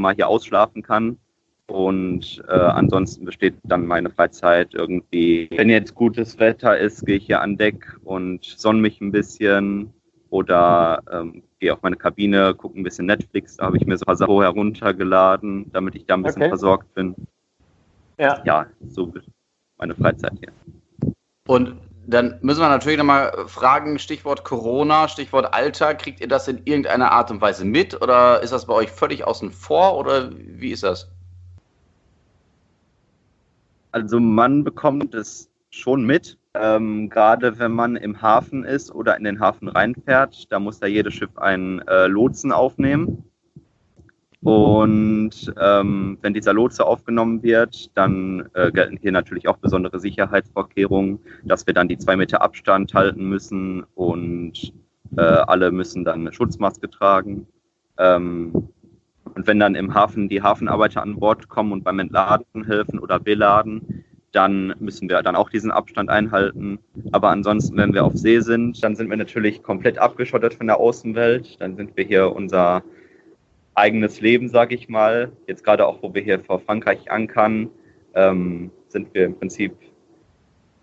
[0.00, 1.18] mal hier ausschlafen kann.
[1.66, 7.26] Und äh, ansonsten besteht dann meine Freizeit irgendwie, wenn jetzt gutes Wetter ist, gehe ich
[7.26, 9.92] hier an Deck und sonne mich ein bisschen
[10.28, 13.56] oder ähm, gehe auf meine Kabine, gucke ein bisschen Netflix.
[13.56, 16.42] Da habe ich mir so ein paar Sachen vorher runtergeladen, damit ich da ein bisschen
[16.42, 16.50] Okay.
[16.50, 17.14] versorgt bin.
[18.18, 18.42] Ja.
[18.44, 19.26] Ja, so wird
[19.78, 20.52] meine Freizeit hier.
[21.46, 26.62] Und dann müssen wir natürlich nochmal fragen, Stichwort Corona, Stichwort Alter, kriegt ihr das in
[26.64, 30.72] irgendeiner Art und Weise mit oder ist das bei euch völlig außen vor oder wie
[30.72, 31.08] ist das?
[33.92, 39.24] Also man bekommt es schon mit, ähm, gerade wenn man im Hafen ist oder in
[39.24, 40.50] den Hafen reinfährt.
[40.50, 43.24] Da muss da jedes Schiff einen äh, Lotsen aufnehmen.
[44.42, 51.20] Und ähm, wenn dieser Lotse aufgenommen wird, dann äh, gelten hier natürlich auch besondere Sicherheitsvorkehrungen,
[51.44, 54.72] dass wir dann die zwei Meter Abstand halten müssen und
[55.16, 57.46] äh, alle müssen dann eine Schutzmaske tragen.
[57.98, 58.68] Ähm,
[59.34, 63.20] und wenn dann im Hafen die Hafenarbeiter an Bord kommen und beim Entladen helfen oder
[63.20, 66.78] beladen, dann müssen wir dann auch diesen Abstand einhalten.
[67.12, 70.78] Aber ansonsten, wenn wir auf See sind, dann sind wir natürlich komplett abgeschottet von der
[70.78, 71.60] Außenwelt.
[71.60, 72.82] Dann sind wir hier unser
[73.74, 75.32] eigenes Leben, sage ich mal.
[75.46, 77.70] Jetzt gerade auch, wo wir hier vor Frankreich ankern,
[78.14, 79.74] ähm, sind wir im Prinzip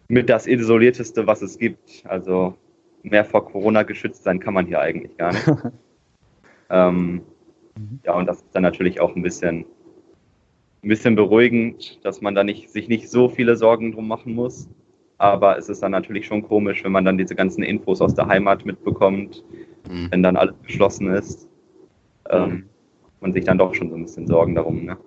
[0.07, 2.03] mit das isolierteste, was es gibt.
[2.05, 2.55] Also
[3.03, 5.47] mehr vor Corona geschützt sein kann man hier eigentlich gar nicht.
[6.69, 7.21] ähm,
[8.03, 9.65] ja, und das ist dann natürlich auch ein bisschen,
[10.83, 14.67] ein bisschen beruhigend, dass man da nicht, sich nicht so viele Sorgen drum machen muss.
[15.17, 18.27] Aber es ist dann natürlich schon komisch, wenn man dann diese ganzen Infos aus der
[18.27, 19.43] Heimat mitbekommt,
[19.87, 20.07] Hm.
[20.11, 21.47] wenn dann alles geschlossen ist.
[22.29, 22.69] Ähm,
[23.21, 24.85] man sich dann doch schon so ein bisschen Sorgen darum.
[24.85, 24.97] Ne?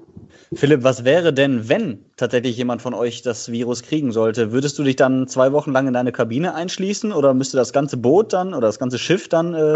[0.55, 4.53] Philipp, was wäre denn, wenn tatsächlich jemand von euch das Virus kriegen sollte?
[4.53, 7.97] Würdest du dich dann zwei Wochen lang in deine Kabine einschließen oder müsste das ganze
[7.97, 9.75] Boot dann oder das ganze Schiff dann äh,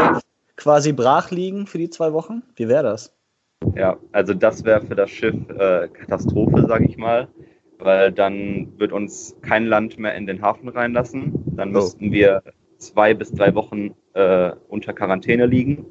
[0.56, 2.42] quasi brach liegen für die zwei Wochen?
[2.56, 3.14] Wie wäre das?
[3.74, 7.28] Ja, also das wäre für das Schiff äh, Katastrophe, sage ich mal,
[7.78, 11.32] weil dann wird uns kein Land mehr in den Hafen reinlassen.
[11.56, 11.80] Dann Oh.
[11.80, 12.42] müssten wir
[12.78, 15.86] zwei bis drei Wochen äh, unter Quarantäne liegen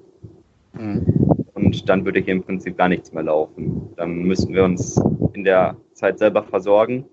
[1.82, 3.90] und dann würde hier im Prinzip gar nichts mehr laufen.
[3.98, 5.02] Dann müssten wir uns
[5.34, 7.06] in der Zeit selber versorgen.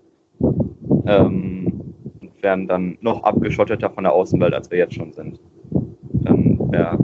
[1.05, 1.93] Ähm,
[2.41, 5.39] wären dann noch abgeschotteter von der Außenwelt, als wir jetzt schon sind.
[6.23, 6.97] Dann wäre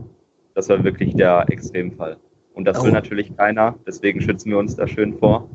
[0.56, 2.18] das wäre wirklich der Extremfall.
[2.54, 2.84] Und das Oh.
[2.84, 5.48] will natürlich keiner, deswegen schützen wir uns da schön vor.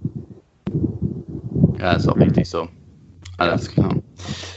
[1.78, 2.68] Ja, ist auch richtig so.
[3.36, 3.94] Alles klar.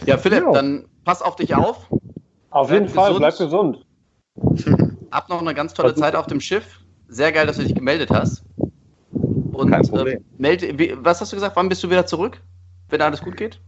[0.06, 0.52] Ja, Philipp, Ja.
[0.54, 1.90] dann pass auf dich auf.
[2.50, 3.20] Auf Bleib jeden Fall, gesund.
[3.20, 4.92] bleib gesund.
[5.12, 6.80] Hab noch eine ganz tolle Zeit auf dem Schiff.
[7.08, 8.44] Sehr geil, dass du dich gemeldet hast.
[9.12, 10.18] Und Kein Problem.
[10.18, 11.56] Äh, melde, was hast du gesagt?
[11.56, 12.42] Wann bist du wieder zurück?
[12.90, 13.60] Wenn alles gut geht?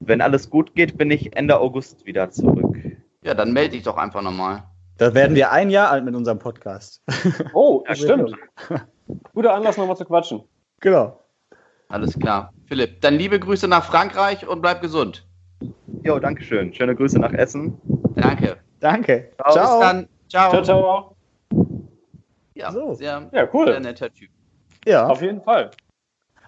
[0.00, 2.76] Wenn alles gut geht, bin ich Ende August wieder zurück.
[3.22, 4.62] Ja, dann melde dich doch einfach nochmal.
[4.98, 7.02] Da werden wir ein Jahr alt mit unserem Podcast.
[7.54, 8.32] Oh, stimmt.
[9.34, 10.42] Guter Anlass, nochmal zu quatschen.
[10.80, 11.20] Genau.
[11.88, 12.52] Alles klar.
[12.66, 15.26] Philipp, dann liebe Grüße nach Frankreich und bleib gesund.
[16.02, 16.72] Jo, Dankeschön.
[16.72, 17.80] Schöne Grüße nach Essen.
[18.16, 18.56] Danke.
[18.80, 19.30] Danke.
[19.44, 20.08] Bis dann.
[20.28, 20.50] Ciao.
[20.50, 21.15] Ciao, ciao.
[22.56, 22.94] Ja, So.
[22.94, 23.80] sehr, Ja, sehr cool.
[23.80, 24.30] netter Typ.
[24.86, 25.70] Ja, Auf jeden Fall.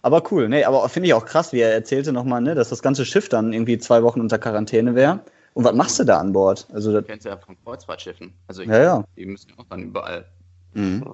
[0.03, 0.49] aber cool.
[0.49, 3.29] Nee, aber finde ich auch krass, wie er erzählte nochmal, ne, dass das ganze Schiff
[3.29, 5.21] dann irgendwie zwei Wochen unter Quarantäne wäre.
[5.55, 6.67] Und was machst du da an Bord?
[6.73, 8.33] Also, das, Du kennst ja von Kreuzfahrtschiffen.
[8.47, 9.05] Also ich, ja, ja.
[9.17, 10.25] die müssen ja auch dann überall.
[10.73, 11.05] Mhm.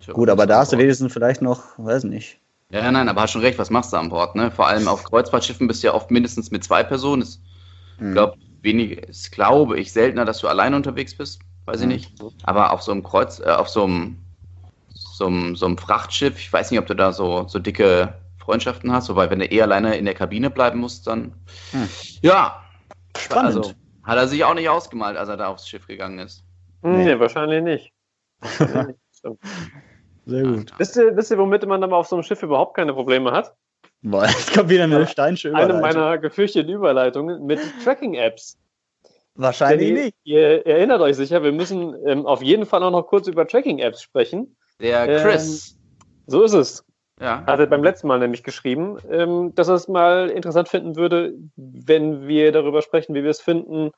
[0.00, 2.40] Tja, Gut, aber da hast du wenigstens vielleicht noch, weiß nicht.
[2.70, 4.50] Ja, ja, nein, aber hast schon recht, was machst du an Bord, ne?
[4.50, 7.22] Vor allem auf Kreuzfahrtschiffen bist du ja oft mindestens mit zwei Personen.
[7.22, 7.38] Ich
[7.98, 8.12] Mhm.
[8.14, 11.40] glaube, wenig, ist, glaube ich, seltener, dass du alleine unterwegs bist.
[11.68, 11.92] Weiß ich Mhm.
[11.92, 12.12] nicht.
[12.44, 14.18] Aber auf so einem Kreuz, äh, auf so einem,
[14.94, 18.90] so einem, so einem Frachtschiff, ich weiß nicht, ob du da so, so dicke Freundschaften
[18.90, 21.32] hast, wobei, wenn du eh alleine in der Kabine bleiben musst, dann.
[21.72, 21.88] Hm.
[22.22, 22.62] Ja.
[23.16, 23.56] Spannend.
[23.56, 23.72] Also,
[24.04, 26.42] hat er sich auch nicht ausgemalt, als er da aufs Schiff gegangen ist.
[26.82, 27.04] Hm, Nee.
[27.04, 27.92] Nee, wahrscheinlich nicht.
[28.40, 28.98] Wahrscheinlich nicht.
[29.18, 29.38] Stimmt.
[30.24, 30.72] Sehr gut.
[30.78, 33.54] Wisst ihr, wisst ihr, womit man dann auf so einem Schiff überhaupt keine Probleme hat?
[34.02, 38.56] Boah, jetzt kommt wieder eine steinische Eine meiner gefürchteten Überleitungen mit Tracking-Apps.
[39.38, 40.16] Wahrscheinlich nicht.
[40.24, 44.02] ihr erinnert euch sicher, wir müssen ähm, auf jeden Fall auch noch kurz über Tracking-Apps
[44.02, 44.56] sprechen.
[44.80, 45.78] Der Ähm, Chris.
[46.26, 46.84] So ist es.
[47.20, 47.44] ja.
[47.46, 51.34] Hat er beim letzten Mal nämlich geschrieben, ähm, dass er es mal interessant finden würde,
[51.56, 53.92] wenn wir darüber sprechen, wie wir es finden,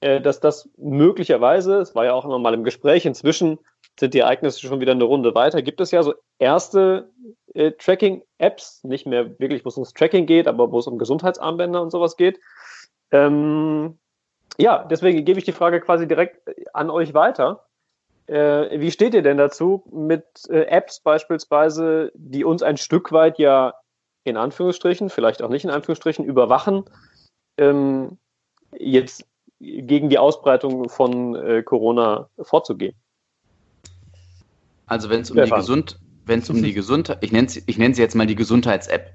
[0.00, 3.58] äh, dass das möglicherweise, es war ja auch nochmal im Gespräch, inzwischen
[3.98, 7.10] sind die Ereignisse schon wieder eine Runde weiter, gibt es ja so erste
[7.54, 11.82] äh, Tracking-Apps, nicht mehr wirklich, wo es ums Tracking geht, aber wo es um Gesundheitsarmbänder
[11.82, 12.38] und sowas geht.
[13.10, 13.98] Ähm,
[14.58, 16.40] ja, deswegen gebe ich die Frage quasi direkt
[16.72, 17.66] an euch weiter.
[18.26, 23.38] Äh, wie steht ihr denn dazu mit äh, Apps beispielsweise, die uns ein Stück weit
[23.38, 23.74] ja
[24.24, 26.84] in Anführungsstrichen, vielleicht auch nicht in Anführungsstrichen, überwachen,
[27.58, 28.18] ähm,
[28.72, 29.26] jetzt
[29.60, 32.94] gegen die Ausbreitung von äh, Corona vorzugehen?
[34.86, 35.50] Also wenn es um die.
[35.50, 39.12] Gesund, wenn es um die Gesundheit, ich nenne ich nenne sie jetzt mal die Gesundheits-App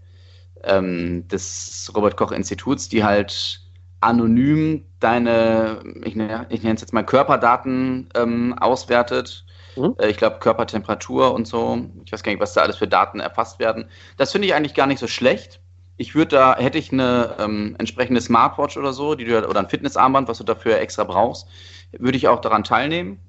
[0.63, 3.61] ähm, des Robert Koch Instituts, die halt
[4.01, 9.45] anonym deine, ich, nenne- ich nenne es jetzt mal Körperdaten ähm, auswertet.
[9.75, 9.95] Mhm.
[9.97, 11.89] Äh, ich glaube Körpertemperatur und so.
[12.05, 13.89] Ich weiß gar nicht, was da alles für Daten erfasst werden.
[14.17, 15.59] Das finde ich eigentlich gar nicht so schlecht.
[15.97, 19.69] Ich würde da, hätte ich eine ähm, entsprechende Smartwatch oder so, die du, oder ein
[19.69, 21.47] Fitnessarmband, was du dafür extra brauchst,
[21.91, 23.19] würde ich auch daran teilnehmen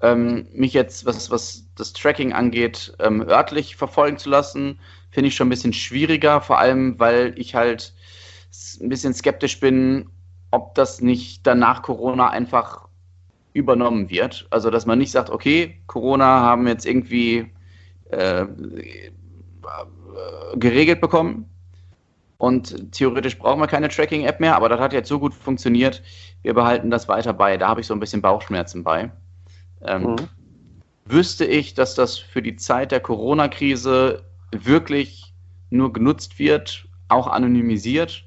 [0.00, 5.36] ähm, mich jetzt, was, was das Tracking angeht, ähm, örtlich verfolgen zu lassen, finde ich
[5.36, 7.94] schon ein bisschen schwieriger, vor allem, weil ich halt
[8.80, 10.08] ein bisschen skeptisch bin,
[10.50, 12.88] ob das nicht dann nach Corona einfach
[13.54, 14.46] übernommen wird.
[14.50, 17.50] Also, dass man nicht sagt, okay, Corona haben wir jetzt irgendwie
[18.10, 18.46] äh, äh,
[20.56, 21.48] geregelt bekommen
[22.38, 26.02] und theoretisch brauchen wir keine Tracking-App mehr, aber das hat jetzt so gut funktioniert,
[26.42, 27.56] wir behalten das weiter bei.
[27.56, 29.10] Da habe ich so ein bisschen Bauchschmerzen bei.
[29.82, 30.28] Ähm, Mhm.
[31.04, 35.34] Wüsste ich, dass das für die Zeit der Corona-Krise wirklich
[35.70, 38.24] nur genutzt wird, auch anonymisiert,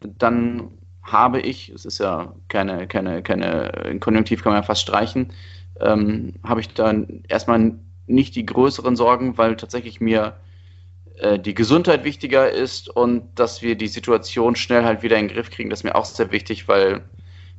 [0.00, 0.70] dann
[1.02, 5.32] habe ich, es ist ja keine, keine, keine, in Konjunktiv kann man ja fast streichen,
[5.80, 7.74] ähm, habe ich dann erstmal
[8.06, 10.36] nicht die größeren Sorgen, weil tatsächlich mir
[11.16, 15.34] äh, die Gesundheit wichtiger ist und dass wir die Situation schnell halt wieder in den
[15.34, 17.02] Griff kriegen, das ist mir auch sehr wichtig, weil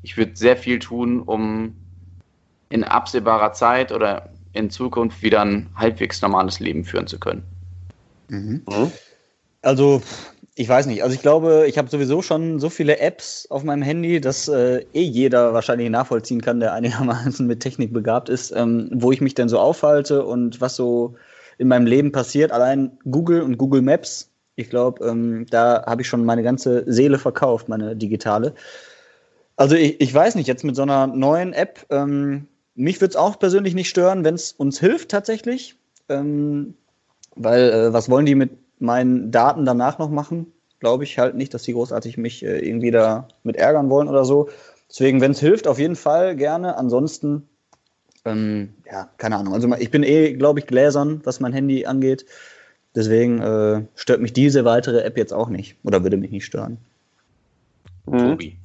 [0.04, 1.76] ich würde sehr viel tun, um
[2.70, 7.44] in absehbarer Zeit oder in Zukunft wieder ein halbwegs normales Leben führen zu können.
[8.30, 8.64] Mhm.
[8.68, 8.92] Mhm.
[9.62, 10.02] Also,
[10.56, 11.04] ich weiß nicht.
[11.04, 14.86] Also, ich glaube, ich habe sowieso schon so viele Apps auf meinem Handy, dass äh,
[14.94, 19.36] eh jeder wahrscheinlich nachvollziehen kann, der einigermaßen mit Technik begabt ist, ähm, wo ich mich
[19.36, 21.16] denn so aufhalte und was so
[21.58, 22.52] in meinem Leben passiert.
[22.52, 27.20] Allein Google und Google Maps, ich glaube, ähm, da habe ich schon meine ganze Seele
[27.20, 28.54] verkauft, meine digitale.
[29.56, 33.16] Also, ich, ich weiß nicht, jetzt mit so einer neuen App, ähm, mich würde es
[33.16, 35.76] auch persönlich nicht stören, wenn es uns hilft tatsächlich.
[36.10, 36.76] Ähm,
[37.36, 40.52] weil, äh, was wollen die mit meinen Daten danach noch machen?
[40.80, 44.26] Glaube ich halt nicht, dass die großartig mich äh, irgendwie da mit ärgern wollen oder
[44.26, 44.50] so.
[44.90, 46.78] Deswegen, wenn es hilft, auf jeden Fall gerne.
[46.78, 47.50] Ansonsten,
[48.26, 49.54] ähm, ja, keine Ahnung.
[49.54, 52.26] Also ich bin eh, glaube ich, gläsern, was mein Handy angeht.
[52.96, 56.78] Deswegen äh, stört mich diese weitere App jetzt auch nicht oder würde mich nicht stören.
[58.06, 58.18] Mhm.
[58.18, 58.58] Tobi.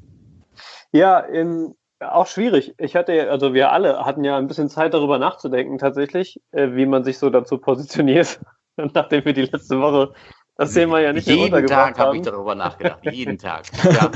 [0.92, 2.75] Ja, ähm, auch schwierig.
[2.79, 6.87] Ich hatte, also wir alle hatten ja ein bisschen Zeit darüber nachzudenken tatsächlich, äh, wie
[6.87, 8.40] man sich so dazu positioniert,
[8.77, 10.15] nachdem wir die letzte Woche
[10.57, 13.01] das Thema ja nicht mehr Jeden untergebracht Tag habe ich darüber nachgedacht.
[13.11, 13.65] Jeden Tag.
[13.93, 14.11] Ja.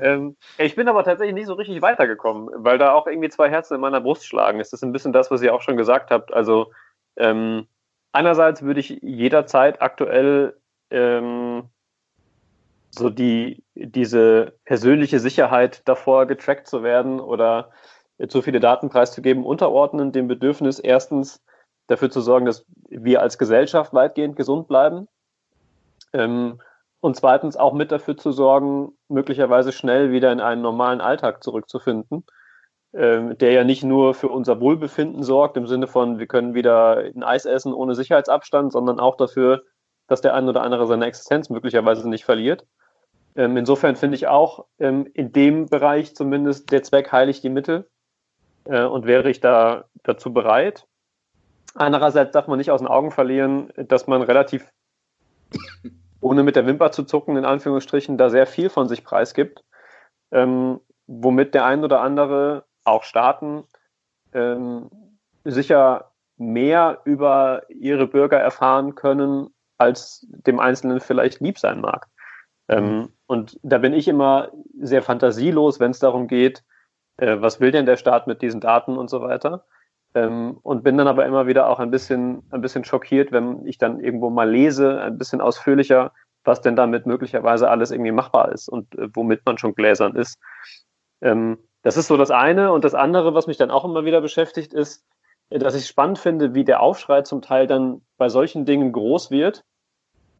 [0.00, 3.74] Ähm, ich bin aber tatsächlich nicht so richtig weitergekommen, weil da auch irgendwie zwei Herzen
[3.74, 4.60] in meiner Brust schlagen.
[4.60, 6.34] Es ist ein bisschen das, was ihr auch schon gesagt habt.
[6.34, 6.72] Also
[7.16, 7.66] ähm,
[8.12, 10.56] einerseits würde ich jederzeit aktuell
[10.90, 11.70] ähm,
[12.90, 17.70] so die diese persönliche Sicherheit davor getrackt zu werden oder
[18.28, 21.42] zu viele Daten preiszugeben, unterordnen dem Bedürfnis erstens
[21.86, 25.08] dafür zu sorgen, dass wir als Gesellschaft weitgehend gesund bleiben.
[26.12, 26.60] Ähm,
[27.00, 32.24] und zweitens auch mit dafür zu sorgen, möglicherweise schnell wieder in einen normalen Alltag zurückzufinden,
[32.94, 36.96] ähm, der ja nicht nur für unser Wohlbefinden sorgt, im Sinne von, wir können wieder
[36.96, 39.62] ein Eis essen ohne Sicherheitsabstand, sondern auch dafür,
[40.08, 42.66] dass der ein oder andere seine Existenz möglicherweise nicht verliert.
[43.36, 47.88] Ähm, insofern finde ich auch ähm, in dem Bereich zumindest der Zweck heiligt die Mittel
[48.64, 50.86] äh, und wäre ich da dazu bereit.
[51.76, 54.66] Andererseits darf man nicht aus den Augen verlieren, dass man relativ
[56.20, 59.62] ohne mit der Wimper zu zucken, in Anführungsstrichen, da sehr viel von sich preisgibt,
[60.32, 63.64] ähm, womit der ein oder andere, auch Staaten,
[64.32, 64.90] ähm,
[65.44, 72.08] sicher mehr über ihre Bürger erfahren können, als dem Einzelnen vielleicht lieb sein mag.
[72.68, 76.64] Ähm, und da bin ich immer sehr fantasielos, wenn es darum geht,
[77.18, 79.64] äh, was will denn der Staat mit diesen Daten und so weiter.
[80.16, 83.76] Ähm, und bin dann aber immer wieder auch ein bisschen, ein bisschen schockiert, wenn ich
[83.76, 86.10] dann irgendwo mal lese, ein bisschen ausführlicher,
[86.42, 90.38] was denn damit möglicherweise alles irgendwie machbar ist und äh, womit man schon gläsern ist.
[91.20, 92.72] Ähm, das ist so das eine.
[92.72, 95.04] Und das andere, was mich dann auch immer wieder beschäftigt, ist,
[95.50, 99.30] äh, dass ich spannend finde, wie der Aufschrei zum Teil dann bei solchen Dingen groß
[99.30, 99.64] wird.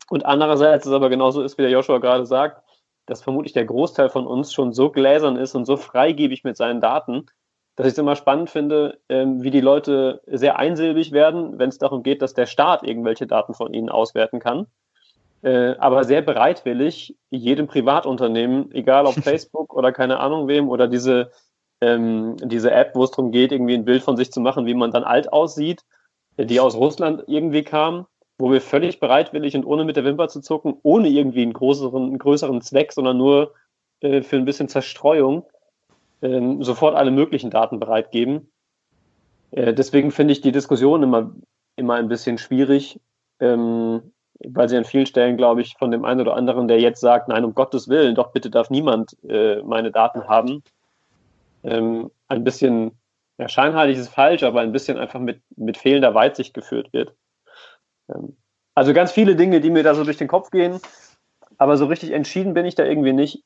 [0.08, 2.62] Und andererseits es aber genauso ist, wie der Joshua gerade sagt,
[3.04, 6.80] dass vermutlich der Großteil von uns schon so gläsern ist und so freigebig mit seinen
[6.80, 7.26] Daten,
[7.76, 11.78] dass ich es immer spannend finde, ähm, wie die Leute sehr einsilbig werden, wenn es
[11.78, 14.66] darum geht, dass der Staat irgendwelche Daten von ihnen auswerten kann.
[15.42, 21.30] Äh, aber sehr bereitwillig jedem Privatunternehmen, egal ob Facebook oder keine Ahnung wem oder diese,
[21.82, 24.74] ähm, diese App, wo es darum geht, irgendwie ein Bild von sich zu machen, wie
[24.74, 25.84] man dann alt aussieht,
[26.38, 28.06] die aus Russland irgendwie kam,
[28.38, 32.04] wo wir völlig bereitwillig und ohne mit der Wimper zu zucken, ohne irgendwie einen größeren,
[32.04, 33.54] einen größeren Zweck, sondern nur
[34.00, 35.44] äh, für ein bisschen Zerstreuung,
[36.22, 38.50] ähm, sofort alle möglichen Daten bereitgeben.
[39.50, 41.32] Äh, deswegen finde ich die Diskussion immer,
[41.76, 43.00] immer ein bisschen schwierig,
[43.40, 47.00] ähm, weil sie an vielen Stellen, glaube ich, von dem einen oder anderen, der jetzt
[47.00, 50.62] sagt, nein, um Gottes Willen, doch bitte darf niemand äh, meine Daten haben,
[51.64, 52.92] ähm, ein bisschen,
[53.38, 57.14] ja, scheinheilig ist falsch, aber ein bisschen einfach mit, mit fehlender Weitsicht geführt wird.
[58.08, 58.36] Ähm,
[58.74, 60.80] also ganz viele Dinge, die mir da so durch den Kopf gehen,
[61.56, 63.42] aber so richtig entschieden bin ich da irgendwie nicht.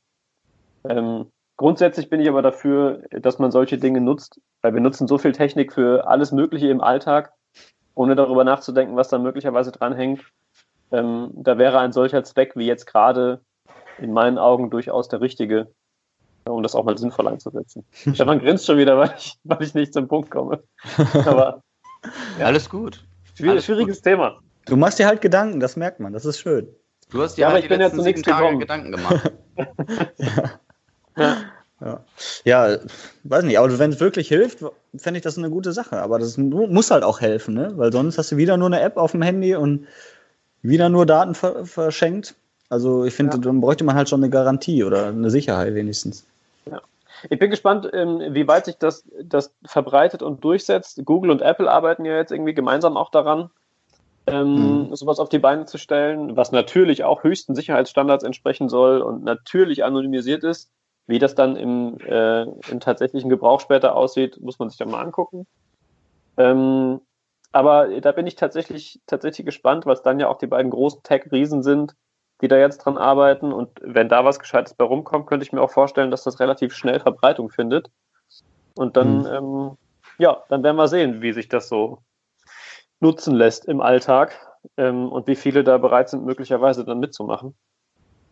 [0.89, 5.19] Ähm, grundsätzlich bin ich aber dafür, dass man solche Dinge nutzt, weil wir nutzen so
[5.19, 7.35] viel Technik für alles Mögliche im Alltag,
[7.95, 10.23] ohne darüber nachzudenken, was da möglicherweise dranhängt.
[10.91, 13.43] Ähm, da wäre ein solcher Zweck wie jetzt gerade
[13.99, 15.67] in meinen Augen durchaus der richtige,
[16.45, 17.85] um das auch mal sinnvoll einzusetzen.
[17.93, 20.63] Stefan grinst schon wieder, weil ich, weil ich nicht zum Punkt komme.
[21.27, 21.63] Aber
[22.39, 22.47] Ja.
[22.47, 23.05] Alles gut.
[23.35, 24.05] schwierig, Alles schwieriges gut.
[24.05, 24.39] Thema.
[24.65, 26.75] Du machst dir halt Gedanken, das merkt man, das ist schön.
[27.11, 28.61] Du hast dir Ja, aber halt ich die bin ja letzten zu sieben Tage gekommen.
[28.61, 29.33] Gedanken gemacht.
[31.17, 31.25] Ja.
[31.25, 31.37] ja,
[31.81, 34.65] weiß nicht, aber wenn es wirklich hilft,
[34.97, 36.01] fände ich das eine gute Sache.
[36.01, 37.73] Aber das mu- muss halt auch helfen, ne?
[37.77, 39.87] Weil sonst hast du wieder nur eine App auf dem Handy und
[40.63, 42.35] wieder nur Daten ver verschenkt.
[42.69, 43.43] Also ich finde, Ja.
[43.43, 46.25] dann bräuchte man halt schon eine Garantie oder eine Sicherheit wenigstens.
[47.29, 51.03] Ich bin gespannt, ähm, wie weit sich das, das verbreitet und durchsetzt.
[51.05, 53.51] Google und Apple arbeiten ja jetzt irgendwie gemeinsam auch daran,
[54.27, 59.25] ähm, sowas auf die Beine zu stellen, was natürlich auch höchsten Sicherheitsstandards entsprechen soll und
[59.25, 60.71] natürlich anonymisiert ist.
[61.07, 65.03] Wie das dann im, äh, im tatsächlichen Gebrauch später aussieht, muss man sich dann mal
[65.03, 65.47] angucken.
[66.37, 67.01] Ähm,
[67.53, 71.63] aber da bin ich tatsächlich, tatsächlich gespannt, was dann ja auch die beiden großen Tech-Riesen
[71.63, 71.97] sind,
[72.43, 73.53] die da jetzt dran arbeiten.
[73.53, 76.75] Und wenn da was Gescheites bei rumkommt, könnte ich mir auch vorstellen, dass das relativ
[76.75, 77.91] schnell Verbreitung findet.
[78.77, 79.77] Und dann, ähm,
[80.19, 81.99] ja, dann werden wir sehen, wie sich das so
[83.01, 84.39] nutzen lässt im Alltag
[84.77, 87.57] ähm, und wie viele da bereit sind, möglicherweise dann mitzumachen.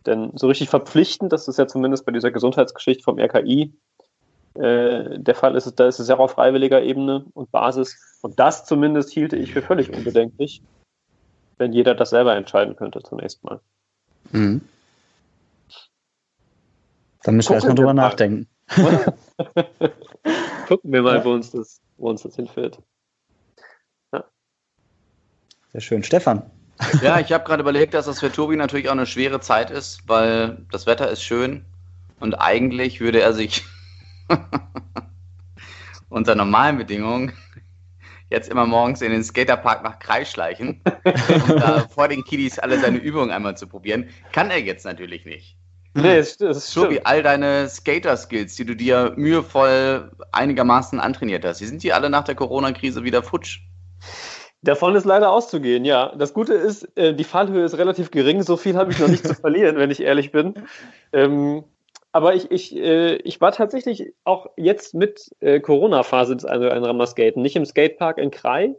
[0.05, 3.73] Denn so richtig verpflichtend, das ist ja zumindest bei dieser Gesundheitsgeschichte vom RKI
[4.55, 7.97] äh, der Fall ist, da ist es ja auch auf freiwilliger Ebene und Basis.
[8.21, 10.61] Und das zumindest hielte ich für völlig unbedenklich,
[11.57, 13.59] wenn jeder das selber entscheiden könnte zunächst mal.
[14.31, 14.61] Mhm.
[17.23, 18.01] Dann müssen wir erstmal drüber mal.
[18.01, 18.47] nachdenken.
[20.67, 21.25] Gucken wir mal, Ja.
[21.25, 22.79] wo, uns das, wo uns das hinführt.
[25.71, 26.01] Sehr schön.
[26.03, 26.49] Stefan.
[27.01, 30.07] Ja, ich habe gerade überlegt, dass das für Tobi natürlich auch eine schwere Zeit ist,
[30.07, 31.65] weil das Wetter ist schön
[32.19, 33.65] Und eigentlich würde er sich
[36.09, 37.33] unter normalen Bedingungen
[38.29, 40.81] jetzt immer morgens in den Skaterpark nach Kreis schleichen,
[41.39, 44.09] um da vor den Kiddies alle seine Übungen einmal zu probieren.
[44.31, 45.57] Kann er jetzt natürlich nicht.
[45.95, 46.21] Nee,
[46.51, 46.89] So stimmt.
[46.89, 51.59] wie all deine Skater-Skills, die du dir mühevoll einigermaßen antrainiert hast.
[51.61, 53.61] Die sind die alle nach der Corona-Krise wieder futsch.
[54.61, 56.13] Davon ist leider auszugehen, ja.
[56.17, 59.25] Das Gute ist, äh, die Fallhöhe ist relativ gering, so viel habe ich noch nicht
[59.25, 60.53] zu verlieren, wenn ich ehrlich bin.
[61.13, 61.63] Ähm,
[62.11, 67.41] aber ich, ich, äh, ich war tatsächlich auch jetzt mit äh, Corona-Phase des Mal skaten.
[67.41, 68.75] Nicht im Skatepark in Krai,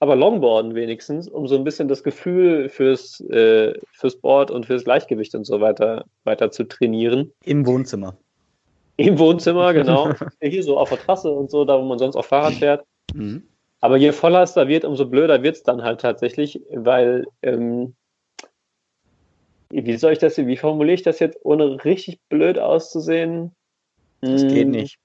[0.00, 4.84] aber Longboarden wenigstens, um so ein bisschen das Gefühl fürs, äh, fürs Board und fürs
[4.84, 7.32] Gleichgewicht und so weiter, weiter zu trainieren.
[7.44, 8.16] Im Wohnzimmer.
[8.96, 10.10] Im Wohnzimmer, genau.
[10.42, 12.84] Hier so auf der Trasse und so, da wo man sonst auch Fahrrad fährt.
[13.14, 13.44] Mhm.
[13.82, 17.96] Aber je voller es da wird, umso blöder wird es dann halt tatsächlich, weil, ähm,
[19.70, 23.54] wie soll ich das, wie formuliere ich das jetzt, ohne richtig blöd auszusehen?
[24.20, 24.98] Das geht Mm, nicht.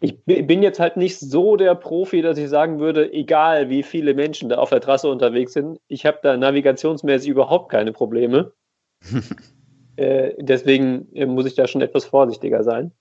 [0.00, 3.82] Ich bi- bin jetzt halt nicht so der Profi, dass ich sagen würde, egal wie
[3.82, 8.52] viele Menschen da auf der Trasse unterwegs sind, ich habe da navigationsmäßig überhaupt keine Probleme.
[9.96, 12.92] äh, deswegen äh, muss ich da schon etwas vorsichtiger sein.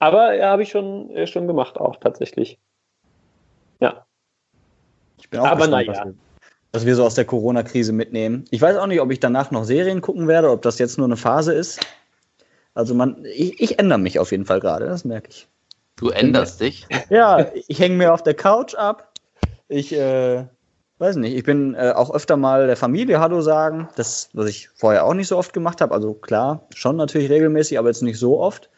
[0.00, 2.58] Aber ja, habe ich schon, äh, schon gemacht auch tatsächlich.
[3.80, 4.06] Ja.
[5.18, 6.00] Ich bin auch Aber gespannt, na ja.
[6.00, 6.14] was, wir,
[6.72, 8.44] was wir so aus der Corona-Krise mitnehmen.
[8.50, 11.06] Ich weiß auch nicht, ob ich danach noch Serien gucken werde, ob das jetzt nur
[11.06, 11.80] eine Phase ist.
[12.74, 15.48] Also man, ich, ich ändere mich auf jeden Fall gerade, das merke ich.
[15.96, 16.86] Du änderst dich.
[17.10, 19.12] Ja, ich hänge mir auf der Couch ab.
[19.68, 20.46] Ich äh,
[20.98, 23.88] weiß nicht, ich bin äh, auch öfter mal der Familie Hallo sagen.
[23.96, 25.94] Das, was ich vorher auch nicht so oft gemacht habe.
[25.94, 28.70] Also klar, schon natürlich regelmäßig, aber jetzt nicht so oft.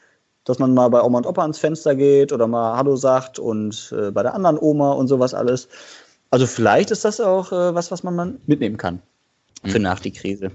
[0.45, 3.95] Dass man mal bei Oma und Opa ans Fenster geht oder mal Hallo sagt und
[3.97, 5.69] äh, bei der anderen Oma und sowas alles.
[6.31, 9.01] Also vielleicht ist das auch äh, was, was man mitnehmen kann
[9.65, 9.85] für Mhm.
[9.85, 10.51] nach die Krise.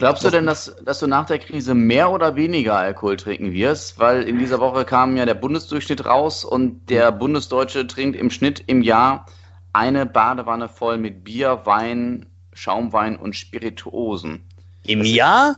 [0.00, 3.98] Glaubst du denn, dass, dass du nach der Krise mehr oder weniger Alkohol trinken wirst?
[3.98, 8.64] Weil in dieser Woche kam ja der Bundesdurchschnitt raus und der Bundesdeutsche trinkt im Schnitt
[8.66, 9.26] im Jahr
[9.74, 14.42] eine Badewanne voll mit Bier, Wein, Schaumwein und Spirituosen.
[14.86, 15.56] Im Jahr?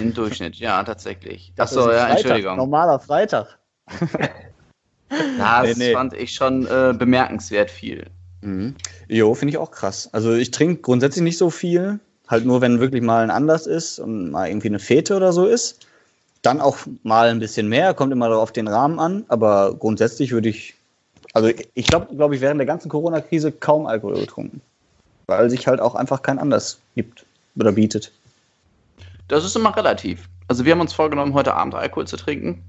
[0.00, 1.52] Im Durchschnitt, ja, tatsächlich.
[1.56, 2.56] Das Achso, ist ja, Freitag, Entschuldigung.
[2.56, 3.58] Normaler Freitag.
[5.38, 5.92] Das Nee, nee.
[5.94, 8.06] fand ich schon äh, bemerkenswert viel.
[8.42, 8.74] Mhm.
[9.08, 10.10] Jo, finde ich auch krass.
[10.12, 11.98] Also ich trinke grundsätzlich nicht so viel.
[12.28, 15.46] Halt nur, wenn wirklich mal ein Anlass ist und mal irgendwie eine Fete oder so
[15.46, 15.86] ist.
[16.42, 19.24] Dann auch mal ein bisschen mehr, kommt immer auf den Rahmen an.
[19.28, 20.74] Aber grundsätzlich würde ich,
[21.32, 24.60] also ich glaube, glaube ich, während der ganzen Corona-Krise kaum Alkohol getrunken.
[25.26, 27.24] Weil sich halt auch einfach kein Anlass gibt
[27.56, 28.12] oder bietet.
[29.28, 30.28] Das ist immer relativ.
[30.48, 32.64] Also wir haben uns vorgenommen, heute Abend Alkohol zu trinken,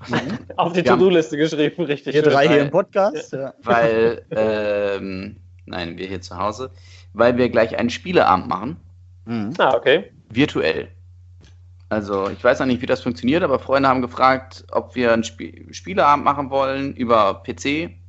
[0.56, 0.82] Auf die.
[0.82, 2.14] To-Do-Liste geschrieben, richtig.
[2.14, 2.32] Wir schön.
[2.32, 3.32] drei hier weil- im Podcast.
[3.32, 3.54] Ja.
[3.62, 6.70] weil, ähm, nein, wir hier zu Hause,
[7.14, 8.76] weil wir gleich einen Spieleabend machen,
[9.26, 9.54] Mhm.
[9.56, 10.12] Ah, okay.
[10.28, 10.88] virtuell.
[11.88, 15.24] Also ich weiß noch nicht, wie das funktioniert, aber Freunde haben gefragt, ob wir einen
[15.24, 17.64] Spie Spieleabend machen wollen über PC.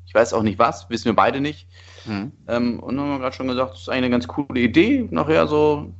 [0.06, 1.70] Ich weiß auch nicht was, wissen wir beide nicht.
[2.06, 2.34] Mhm.
[2.50, 5.48] Ähm, und dann haben wir gerade schon gesagt, das ist eine ganz coole Idee, nachher
[5.48, 5.94] so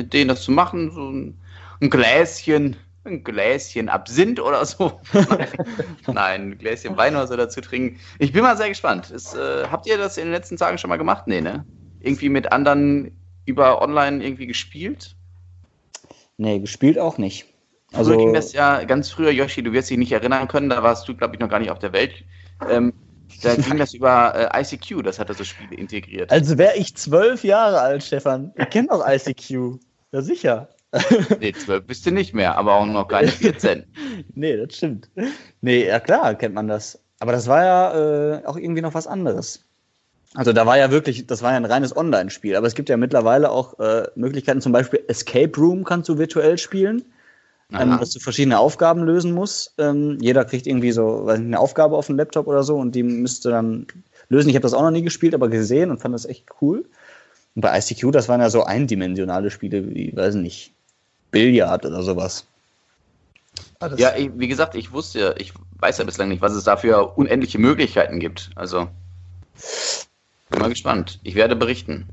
[0.00, 1.38] mit denen das zu machen, so ein,
[1.80, 5.00] ein Gläschen, ein Gläschen Absinth oder so.
[6.06, 8.00] Nein, ein Gläschen Wein oder so dazu trinken.
[8.18, 9.10] Ich bin mal sehr gespannt.
[9.10, 11.26] Ist, äh, habt ihr das in den letzten Tagen schon mal gemacht?
[11.26, 11.66] Nee, ne?
[12.00, 13.12] Irgendwie mit anderen
[13.44, 15.16] über online irgendwie gespielt?
[16.38, 17.46] Nee, gespielt auch nicht.
[17.92, 20.82] Also Also, ging das ja ganz früher, Yoshi, du wirst dich nicht erinnern können, da
[20.82, 22.24] warst du, glaube ich, noch gar nicht auf der Welt.
[22.68, 22.94] Ähm,
[23.42, 26.30] da ging das über äh, ICQ, das hatte so Spiele integriert.
[26.30, 28.52] also wäre ich zwölf Jahre alt, Stefan.
[28.56, 29.80] Ich kenne doch ICQ.
[30.12, 30.68] Ja, sicher.
[31.38, 33.84] Nee, 12 bist du nicht mehr, aber auch noch keine 14.
[34.34, 35.08] Nee, das stimmt.
[35.60, 36.98] Nee, ja klar, kennt man das.
[37.20, 39.64] Aber das war ja äh, auch irgendwie noch was anderes.
[40.34, 42.96] Also da war ja wirklich, das war ja ein reines Online-Spiel, aber es gibt ja
[42.96, 47.04] mittlerweile auch äh, Möglichkeiten, zum Beispiel Escape Room kannst du virtuell spielen,
[47.72, 49.74] ähm, dass du verschiedene Aufgaben lösen musst.
[49.78, 52.94] Ähm, jeder kriegt irgendwie so weiß nicht, eine Aufgabe auf dem Laptop oder so und
[52.94, 53.86] die müsste dann
[54.28, 54.48] lösen.
[54.48, 56.84] Ich habe das auch noch nie gespielt, aber gesehen und fand das echt cool.
[57.60, 60.72] Und bei ICQ, das waren ja so eindimensionale Spiele wie, weiß nicht,
[61.30, 62.46] Billard oder sowas.
[63.98, 67.18] Ja, ich, wie gesagt, ich wusste, ich weiß ja bislang nicht, was es da für
[67.18, 68.48] unendliche Möglichkeiten gibt.
[68.54, 68.88] Also,
[70.48, 71.20] bin mal gespannt.
[71.22, 72.08] Ich werde berichten.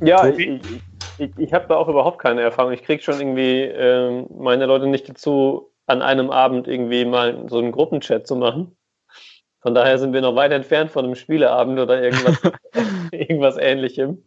[0.00, 0.60] Ja, Tobi?
[0.62, 0.82] ich,
[1.16, 2.72] ich, ich habe da auch überhaupt keine Erfahrung.
[2.72, 7.56] Ich kriege schon irgendwie ähm, meine Leute nicht dazu, an einem Abend irgendwie mal so
[7.60, 8.76] einen Gruppenchat zu machen.
[9.62, 12.42] Von daher sind wir noch weit entfernt von einem Spieleabend oder irgendwas,
[13.12, 14.24] irgendwas ähnlichem.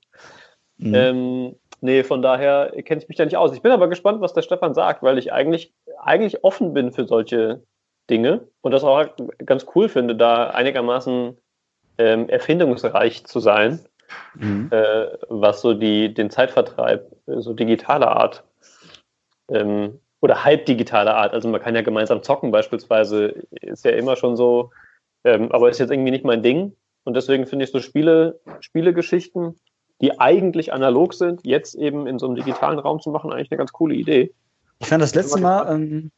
[0.77, 0.93] Mhm.
[0.93, 3.53] Ähm, nee, von daher kenne ich mich da nicht aus.
[3.53, 7.05] Ich bin aber gespannt, was der Stefan sagt, weil ich eigentlich, eigentlich offen bin für
[7.05, 7.63] solche
[8.09, 9.05] Dinge und das auch
[9.45, 11.37] ganz cool finde, da einigermaßen
[11.97, 13.79] ähm, erfindungsreich zu sein
[14.35, 14.69] Mhm.
[14.71, 18.43] äh, was so die, den Zeitvertreib, äh, so digitale Art
[19.49, 21.33] ähm, oder halb digitale Art.
[21.33, 24.71] Also man kann ja gemeinsam zocken beispielsweise, ist ja immer schon so,
[25.25, 26.73] ähm, aber ist jetzt irgendwie nicht mein Ding.
[27.03, 29.59] Und deswegen finde ich so Spiele, Spielegeschichten,
[30.01, 33.57] die eigentlich analog sind, jetzt eben in so einem digitalen Raum zu machen, eigentlich eine
[33.57, 34.33] ganz coole Idee.
[34.79, 36.11] Ich fand das letzte Mal, ähm,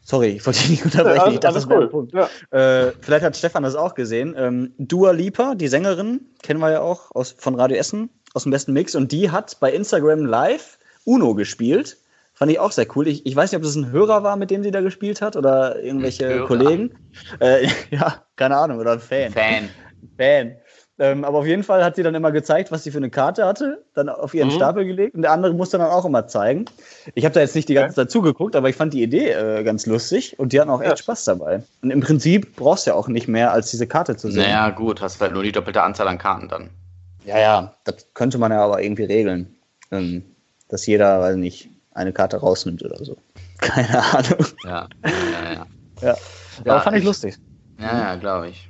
[0.00, 1.16] sorry, ich wollte dich nicht unterbrechen.
[1.16, 1.88] Ja, ich dachte, alles das cool.
[1.88, 2.12] Punkt.
[2.12, 2.28] Ja.
[2.50, 4.34] Äh, vielleicht hat Stefan das auch gesehen.
[4.36, 8.52] Ähm, Dua Lipa, die Sängerin, kennen wir ja auch aus, von Radio Essen, aus dem
[8.52, 8.94] besten Mix.
[8.94, 11.98] Und die hat bei Instagram Live Uno gespielt.
[12.34, 13.06] Fand ich auch sehr cool.
[13.06, 15.36] Ich, ich weiß nicht, ob das ein Hörer war, mit dem sie da gespielt hat
[15.36, 16.46] oder irgendwelche Hörer.
[16.46, 16.90] Kollegen.
[17.40, 19.32] Äh, ja, keine Ahnung, oder ein Fan.
[19.32, 19.70] Fan.
[20.16, 20.56] Fan.
[20.96, 23.44] Ähm, aber auf jeden Fall hat sie dann immer gezeigt, was sie für eine Karte
[23.46, 24.52] hatte, dann auf ihren Mhm.
[24.52, 26.66] Stapel gelegt und der andere musste dann auch immer zeigen.
[27.16, 29.64] Ich habe da jetzt nicht die ganze Zeit zugeguckt, aber ich fand die Idee äh,
[29.64, 30.96] ganz lustig und die hatten auch echt Ja.
[30.96, 31.62] Spaß dabei.
[31.82, 34.42] Und im Prinzip brauchst du ja auch nicht mehr als diese Karte zu sehen.
[34.44, 36.70] Naja, gut, hast halt nur die doppelte Anzahl an Karten dann.
[37.24, 39.56] Ja, ja, das könnte man ja aber irgendwie regeln.
[39.90, 40.22] Ähm,
[40.68, 43.16] dass jeder, weiß nicht, eine Karte rausnimmt oder so.
[43.58, 44.46] Keine Ahnung.
[44.64, 45.66] Ja, ja, ja.
[46.00, 46.16] Ja.
[46.64, 47.36] Ja, aber fand ich ich- lustig.
[47.80, 48.68] Ja, ja, glaube ich.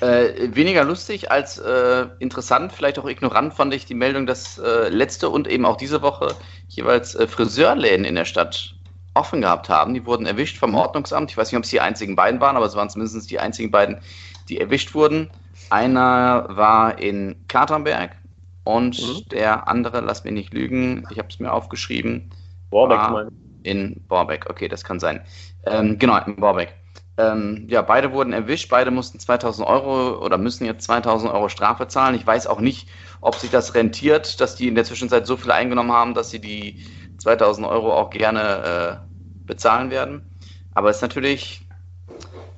[0.00, 4.90] Äh, weniger lustig als äh, interessant, vielleicht auch ignorant fand ich die Meldung, dass äh,
[4.90, 6.34] letzte und eben auch diese Woche
[6.68, 8.74] jeweils äh, Friseurläden in der Stadt
[9.14, 9.94] offen gehabt haben.
[9.94, 11.30] Die wurden erwischt vom Ordnungsamt.
[11.30, 13.70] Ich weiß nicht, ob es die einzigen beiden waren, aber es waren zumindest die einzigen
[13.70, 14.02] beiden,
[14.50, 15.30] die erwischt wurden.
[15.70, 18.16] Einer war in Katernberg
[18.64, 19.28] und Mhm.
[19.30, 22.30] der andere, lass mich nicht lügen, ich habe es mir aufgeschrieben,
[22.84, 23.10] Ah.
[23.10, 23.30] meine
[23.62, 25.20] in Borbeck, okay, das kann sein.
[25.64, 26.74] Ähm, genau, in Borbeck.
[27.18, 31.88] Ähm, ja, beide wurden erwischt, beide mussten 2000 Euro oder müssen jetzt 2000 Euro Strafe
[31.88, 32.14] zahlen.
[32.14, 32.88] Ich weiß auch nicht,
[33.20, 36.40] ob sich das rentiert, dass die in der Zwischenzeit so viel eingenommen haben, dass sie
[36.40, 36.78] die
[37.18, 39.06] 2000 Euro auch gerne äh,
[39.46, 40.22] bezahlen werden.
[40.72, 41.66] Aber es ist natürlich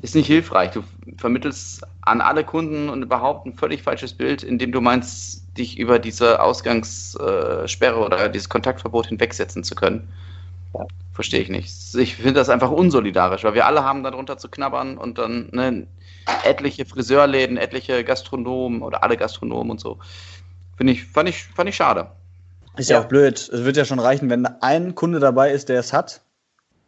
[0.00, 0.72] ist nicht hilfreich.
[0.72, 0.84] Du
[1.16, 5.98] vermittelst an alle Kunden und überhaupt ein völlig falsches Bild, indem du meinst, dich über
[5.98, 10.08] diese Ausgangssperre oder dieses Kontaktverbot hinwegsetzen zu können.
[11.12, 11.72] Verstehe ich nicht.
[11.96, 15.86] Ich finde das einfach unsolidarisch, weil wir alle haben darunter zu knabbern und dann ne,
[16.44, 19.98] etliche Friseurläden, etliche Gastronomen oder alle Gastronomen und so.
[20.76, 22.12] Finde ich, fand ich, fand ich schade.
[22.76, 22.98] Ist ja.
[22.98, 23.02] Ja.
[23.02, 23.36] auch blöd.
[23.52, 26.20] Es wird ja schon reichen, wenn ein Kunde dabei ist, der es hat.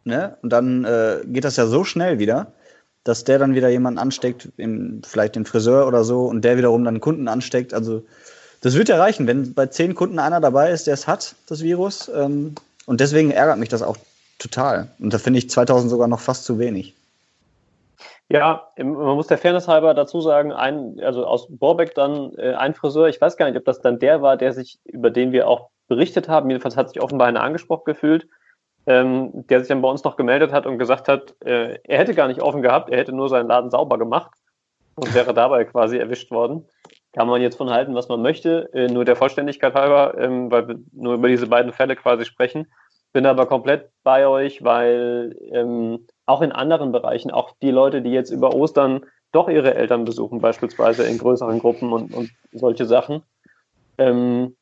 [0.05, 0.37] Ne?
[0.41, 2.53] Und dann äh, geht das ja so schnell wieder,
[3.03, 6.83] dass der dann wieder jemanden ansteckt, im, vielleicht den Friseur oder so, und der wiederum
[6.85, 7.73] dann Kunden ansteckt.
[7.73, 8.05] Also
[8.61, 11.61] das wird ja reichen, wenn bei zehn Kunden einer dabei ist, der es hat, das
[11.63, 12.09] Virus.
[12.13, 12.55] Ähm,
[12.85, 13.97] und deswegen ärgert mich das auch
[14.39, 14.87] total.
[14.99, 16.95] Und da finde ich 2000 sogar noch fast zu wenig.
[18.29, 22.73] Ja, man muss der Fairness halber dazu sagen, ein, also aus Borbeck dann äh, ein
[22.73, 25.49] Friseur, ich weiß gar nicht, ob das dann der war, der sich, über den wir
[25.49, 28.27] auch berichtet haben, jedenfalls hat sich offenbar einer angesprochen gefühlt,
[28.85, 32.15] ähm, der sich dann bei uns noch gemeldet hat und gesagt hat, äh, er hätte
[32.15, 34.31] gar nicht offen gehabt, er hätte nur seinen Laden sauber gemacht
[34.95, 36.65] und wäre dabei quasi erwischt worden.
[37.13, 40.67] Kann man jetzt von halten, was man möchte, äh, nur der Vollständigkeit halber, ähm, weil
[40.67, 42.67] wir nur über diese beiden Fälle quasi sprechen.
[43.13, 48.11] Bin aber komplett bei euch, weil ähm, auch in anderen Bereichen, auch die Leute, die
[48.11, 53.23] jetzt über Ostern doch ihre Eltern besuchen, beispielsweise in größeren Gruppen und, und solche Sachen,
[53.97, 54.55] ähm,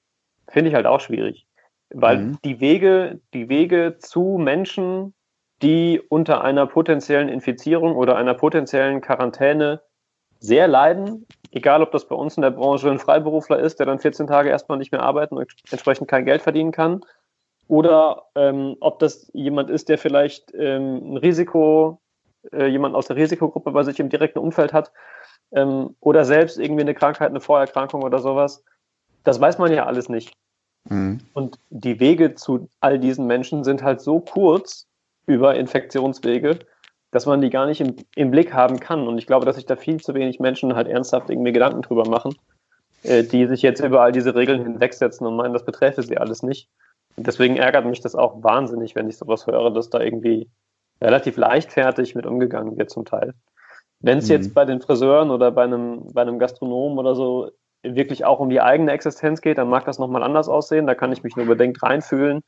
[0.47, 1.45] finde ich halt auch schwierig.
[1.91, 2.38] Weil Mhm.
[2.43, 5.14] die Wege, die Wege zu Menschen,
[5.62, 9.82] die unter einer potenziellen Infizierung oder einer potenziellen Quarantäne
[10.39, 14.00] sehr leiden, egal ob das bei uns in der Branche ein Freiberufler ist, der dann
[14.00, 17.02] 14 Tage erstmal nicht mehr arbeiten und entsprechend kein Geld verdienen kann,
[17.68, 22.02] oder ähm, ob das jemand ist, der vielleicht ähm, ein Risiko,
[22.52, 24.91] äh, jemand aus der Risikogruppe bei sich im direkten Umfeld hat,
[25.52, 28.64] ähm, oder selbst irgendwie eine Krankheit, eine Vorerkrankung oder sowas.
[29.24, 30.34] Das weiß man ja alles nicht.
[31.34, 34.88] Und die Wege zu all diesen Menschen sind halt so kurz
[35.28, 36.60] über Infektionswege,
[37.12, 39.07] dass man die gar nicht im, im Blick haben kann.
[39.07, 42.07] Und ich glaube, dass sich da viel zu wenig Menschen halt ernsthaft irgendwie Gedanken drüber
[42.07, 42.36] machen,
[43.03, 46.43] äh, die sich jetzt über all diese Regeln hinwegsetzen und meinen, das beträfe sie alles
[46.43, 46.70] nicht.
[47.16, 50.49] Und deswegen ärgert mich das auch wahnsinnig, wenn ich sowas höre, dass da irgendwie
[51.01, 53.34] relativ leichtfertig mit umgegangen wird zum Teil.
[54.01, 54.36] Wenn es Mhm.
[54.36, 57.51] jetzt bei den Friseuren oder bei einem, bei einem Gastronomen oder so
[57.82, 60.88] wirklich auch um die eigene Existenz geht, dann mag das nochmal anders aussehen.
[60.88, 62.41] Da kann ich mich nur bedingt reinfühlen.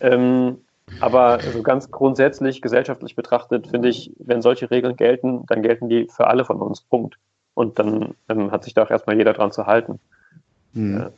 [0.00, 0.64] Ähm,
[1.00, 6.08] aber so ganz grundsätzlich, gesellschaftlich betrachtet, finde ich, wenn solche Regeln gelten, dann gelten die
[6.08, 6.80] für alle von uns.
[6.80, 7.16] Punkt.
[7.54, 9.98] Und dann ähm, hat sich da auch erstmal jeder dran zu halten.
[10.72, 10.96] Mhm.
[10.98, 11.10] Ja.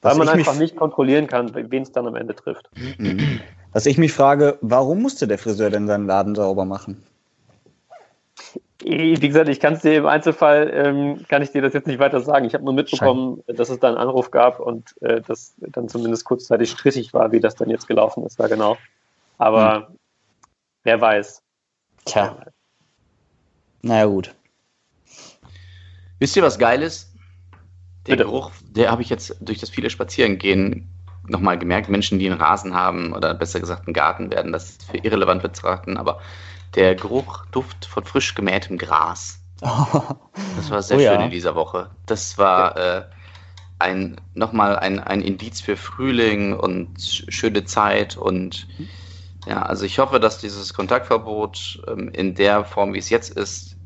[0.00, 2.70] Was Weil man ich mich- einfach nicht kontrollieren kann, wen es dann am Ende trifft.
[2.98, 3.40] Mhm.
[3.72, 7.02] Was ich mich frage, warum musste der Friseur denn seinen Laden sauber machen?
[8.84, 12.00] Wie gesagt, ich kann es dir im Einzelfall, ähm, kann ich dir das jetzt nicht
[12.00, 12.44] weiter sagen.
[12.46, 16.24] Ich habe nur mitbekommen, dass es da einen Anruf gab und äh, dass dann zumindest
[16.24, 18.76] kurzzeitig strittig war, wie das dann jetzt gelaufen ist, da genau.
[19.42, 19.88] Aber
[20.84, 21.42] wer weiß.
[22.04, 22.36] Tja.
[23.82, 24.34] Naja, gut.
[26.20, 27.12] Wisst ihr, was geil ist?
[28.06, 28.24] Der Bitte.
[28.24, 30.88] Geruch, der habe ich jetzt durch das viele Spazierengehen
[31.26, 34.98] nochmal gemerkt, Menschen, die einen Rasen haben oder besser gesagt einen Garten, werden das für
[34.98, 36.20] irrelevant betrachten, aber
[36.76, 41.24] der Geruch, Duft von frisch gemähtem Gras, das war sehr Oh schön ja.
[41.24, 41.90] in dieser Woche.
[42.06, 43.04] Das war äh,
[43.78, 48.66] ein, nochmal ein, ein Indiz für Frühling und sch- schöne Zeit und
[49.46, 53.76] ja, also ich hoffe, dass dieses Kontaktverbot ähm, in der Form, wie es jetzt ist,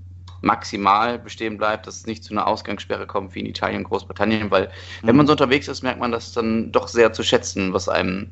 [0.42, 4.50] maximal bestehen bleibt, dass es nicht zu einer Ausgangssperre kommt wie in Italien und Großbritannien,
[4.50, 4.70] weil
[5.02, 5.16] wenn Mhm.
[5.18, 8.30] man so unterwegs ist, merkt man das dann doch sehr zu schätzen, was einem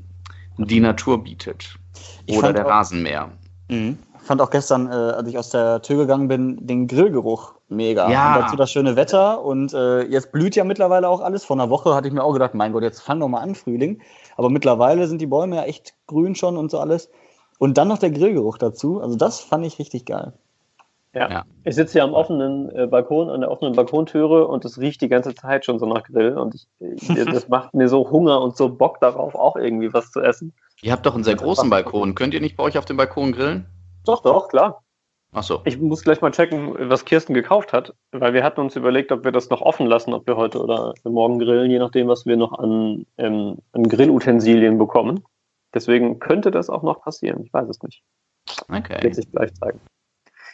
[0.59, 1.79] die Natur bietet.
[2.27, 3.33] Ich Oder der auch- Rasenmäher.
[3.68, 3.99] Mhm.
[4.25, 8.11] Fand auch gestern, äh, als ich aus der Tür gegangen bin, den Grillgeruch mega.
[8.11, 8.35] Ja.
[8.35, 11.45] Und dazu das schöne Wetter und äh, jetzt blüht ja mittlerweile auch alles.
[11.45, 13.55] Vor einer Woche hatte ich mir auch gedacht, mein Gott, jetzt fang doch mal an,
[13.55, 14.01] Frühling.
[14.37, 17.11] Aber mittlerweile sind die Bäume ja echt grün schon und so alles.
[17.59, 19.01] Und dann noch der Grillgeruch dazu.
[19.01, 20.33] Also das fand ich richtig geil.
[21.12, 21.31] Ja.
[21.31, 21.45] Ja.
[21.62, 25.09] Ich sitze hier am offenen äh, Balkon, an der offenen Balkontüre und es riecht die
[25.09, 26.37] ganze Zeit schon so nach Grill.
[26.37, 30.11] Und ich, ich, das macht mir so Hunger und so Bock darauf, auch irgendwie was
[30.11, 30.53] zu essen.
[30.83, 32.14] Ihr habt doch einen sehr großen Balkon.
[32.14, 33.66] Könnt ihr nicht bei euch auf dem Balkon grillen?
[34.05, 34.82] Doch, doch, klar.
[35.32, 35.62] Ach so.
[35.64, 39.24] Ich muss gleich mal checken, was Kirsten gekauft hat, weil wir hatten uns überlegt, ob
[39.24, 42.36] wir das noch offen lassen, ob wir heute oder morgen grillen, je nachdem, was wir
[42.36, 45.24] noch an, ähm, an Grillutensilien bekommen.
[45.74, 47.42] Deswegen könnte das auch noch passieren.
[47.44, 48.05] Ich weiß es nicht.
[48.70, 49.02] Okay.
[49.02, 49.80] Wird sich gleich zeigen.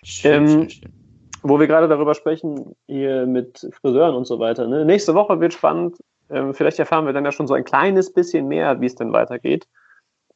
[0.03, 0.93] Schön, Ähm, schön, schön.
[1.43, 4.67] wo wir gerade darüber sprechen, hier mit Friseuren und so weiter.
[4.67, 4.87] Ne?
[4.87, 5.99] Nächste Woche wird spannend.
[6.31, 9.13] Ähm, vielleicht erfahren wir dann ja schon so ein kleines bisschen mehr, wie es denn
[9.13, 9.69] weitergeht.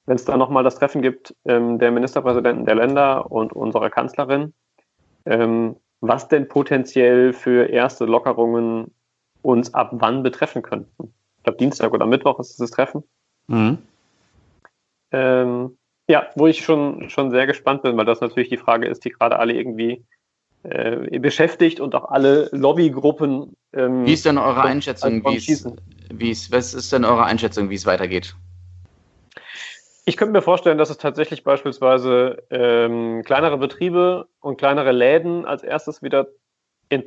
[0.06, 4.52] Wenn es da nochmal das Treffen gibt ähm, der Ministerpräsidenten der Länder und unserer Kanzlerin,
[5.24, 8.92] ähm, was denn potenziell für erste Lockerungen
[9.42, 11.14] uns ab wann betreffen könnten.
[11.38, 13.04] Ich glaube, Dienstag oder Mittwoch ist dieses Treffen.
[13.46, 13.78] Mhm.
[15.12, 15.76] Ähm,
[16.08, 19.10] ja, wo ich schon, schon sehr gespannt bin, weil das natürlich die Frage ist, die
[19.10, 20.04] gerade alle irgendwie
[20.64, 23.54] äh, beschäftigt und auch alle Lobbygruppen.
[23.72, 25.66] Ähm, Wie ist denn eure Einschätzung, wie es,
[26.10, 28.34] wie es, was ist denn eure Einschätzung, wie es weitergeht?
[30.06, 35.62] Ich könnte mir vorstellen, dass es tatsächlich beispielsweise ähm, kleinere Betriebe und kleinere Läden als
[35.62, 36.28] erstes wieder
[36.90, 37.04] in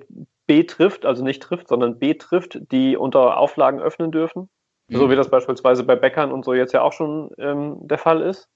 [0.48, 4.50] B trifft, also nicht trifft, sondern B trifft, die unter Auflagen öffnen dürfen.
[4.88, 4.95] Mhm.
[4.95, 8.22] So wie das beispielsweise bei Bäckern und so jetzt ja auch schon ähm, der Fall
[8.22, 8.50] ist.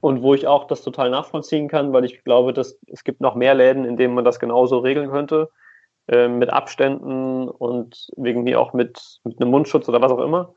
[0.00, 3.34] Und wo ich auch das total nachvollziehen kann, weil ich glaube, dass es gibt noch
[3.34, 5.48] mehr Läden, in denen man das genauso regeln könnte,
[6.08, 10.54] ähm, mit Abständen und irgendwie auch mit, mit einem Mundschutz oder was auch immer.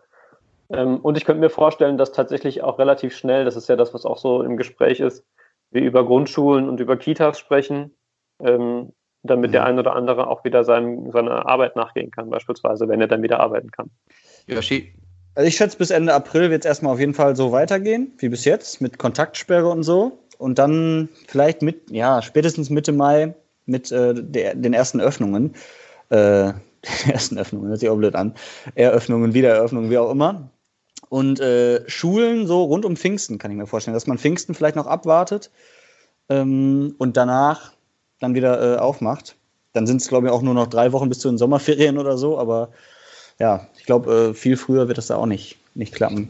[0.72, 3.94] Ähm, und ich könnte mir vorstellen, dass tatsächlich auch relativ schnell, das ist ja das,
[3.94, 5.24] was auch so im Gespräch ist,
[5.72, 7.96] wir über Grundschulen und über Kitas sprechen,
[8.42, 8.92] ähm,
[9.24, 9.54] damit Mhm.
[9.54, 13.22] der ein oder andere auch wieder seinem, seiner Arbeit nachgehen kann, beispielsweise, wenn er dann
[13.22, 13.90] wieder arbeiten kann.
[14.48, 14.94] Yoshi,
[15.36, 18.30] Also ich schätze, bis Ende April wird es erstmal auf jeden Fall so weitergehen, wie
[18.30, 20.20] bis jetzt, mit Kontaktsperre und so.
[20.38, 25.54] Und dann vielleicht mit, ja, spätestens Mitte Mai mit äh, der, den ersten Öffnungen.
[26.10, 26.54] Äh,
[27.06, 28.34] den ersten Öffnungen, hört sich auch blöd an.
[28.76, 30.50] Eröffnungen, Wiedereröffnungen, wie auch immer.
[31.10, 34.76] Und äh, Schulen so rund um Pfingsten, kann ich mir vorstellen, dass man Pfingsten vielleicht
[34.76, 35.50] noch abwartet
[36.30, 37.74] ähm, und danach
[38.20, 39.36] dann wieder äh, aufmacht.
[39.74, 42.18] Dann sind es, glaube ich, auch nur noch drei Wochen bis zu den Sommerferien oder
[42.18, 42.70] so, aber
[43.40, 46.30] ja, ich glaube, äh, viel früher wird das da auch nicht, nicht klappen.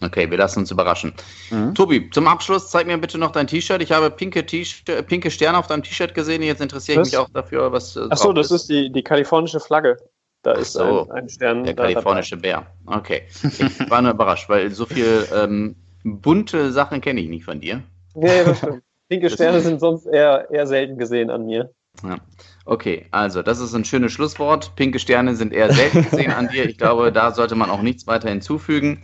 [0.00, 1.12] okay, wir lassen uns überraschen.
[1.50, 1.74] Mhm.
[1.74, 3.82] Tobi, zum Abschluss zeig mir bitte noch dein T-Shirt.
[3.82, 6.42] Ich habe pinke, äh, pinke Sterne auf deinem T-Shirt gesehen.
[6.42, 7.12] Jetzt interessiere ich Was?
[7.12, 7.96] mich auch dafür, was.
[7.96, 9.98] äh, Ach so, drauf das ist die, die kalifornische Flagge.
[10.46, 11.64] Da ist so, ein, ein Stern.
[11.64, 12.64] Der da kalifornische Bär.
[12.86, 13.22] Okay.
[13.42, 15.74] Ich war nur überrascht, weil so viel ähm,
[16.04, 17.82] bunte Sachen kenne ich nicht von dir.
[18.14, 18.28] dabei.
[18.28, 18.82] Nee, das stimmt.
[19.08, 21.72] Pinke Sterne sind sonst eher, eher selten gesehen an mir.
[22.04, 22.18] Ja.
[22.64, 24.76] Okay, also das ist ein schönes Schlusswort.
[24.76, 26.68] Pinke Sterne sind eher selten gesehen an dir.
[26.68, 29.02] Ich glaube, da sollte man auch nichts weiter hinzufügen.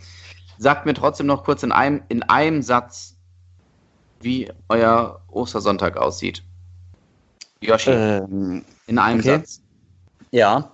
[0.57, 3.17] Sagt mir trotzdem noch kurz in einem, in einem Satz,
[4.21, 6.41] wie euer Ostersonntag aussieht.
[7.59, 9.39] Yoshi, Ähm, in einem okay.
[9.39, 9.61] Satz.
[10.31, 10.71] ja.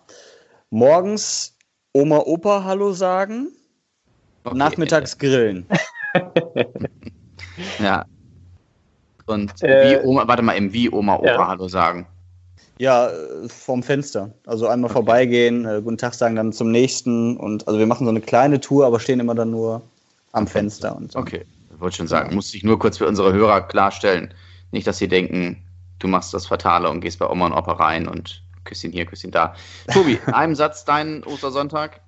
[0.72, 1.55] Morgens
[1.93, 3.49] Oma, Opa Hallo sagen,
[4.43, 4.57] Okay.
[4.57, 5.65] nachmittags grillen.
[7.80, 8.05] Ja.
[9.26, 11.47] Und Äh, wie Oma, warte mal, eben wie Oma, Opa ja.
[11.47, 12.07] Hallo sagen.
[12.78, 14.32] Ja, äh, vorm Fenster.
[14.47, 17.36] Also einmal vorbeigehen, äh, guten Tag sagen, dann zum nächsten.
[17.38, 19.82] Und also wir machen so eine kleine Tour, aber stehen immer dann nur
[20.32, 20.95] am Fenster.
[20.95, 21.20] Und so.
[21.20, 24.34] Okay, ich wollte schon sagen, musste ich nur kurz für unsere Hörer klarstellen.
[24.72, 25.61] Nicht, dass sie denken,
[25.99, 29.05] du machst das Fatale und gehst bei Oma und Opa rein und küsst ihn hier,
[29.05, 29.55] küsst ihn da.
[29.93, 32.01] Tobi, in einem Satz deinen Ostersonntag.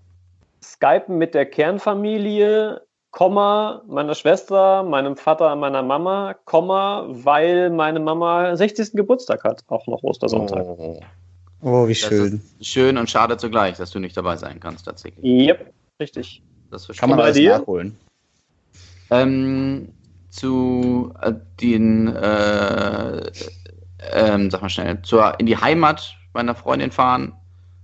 [0.64, 2.82] Skypen mit der Kernfamilie,
[3.12, 8.94] Komma, meiner Schwester, meinem Vater, meiner Mama, Komma, weil meine Mama 60.
[8.94, 10.66] Geburtstag hat, auch noch Ostersonntag.
[10.66, 11.00] Oh,
[11.64, 12.42] Oh, wie das schön.
[12.60, 15.24] ist schön und schade zugleich, dass du nicht dabei sein kannst, tatsächlich.
[15.24, 15.72] Yep,
[16.02, 16.42] richtig.
[16.72, 17.60] Das verstehe Kann man bei alles dir?
[17.60, 17.96] nachholen.
[19.12, 19.90] Ähm,
[20.32, 23.32] zu äh, den, äh,
[24.14, 27.34] ähm, sag mal schnell, zur, in die Heimat meiner Freundin fahren.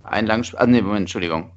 [0.02, 1.50] Ein Langspiel, also nee, Moment, Entschuldigung.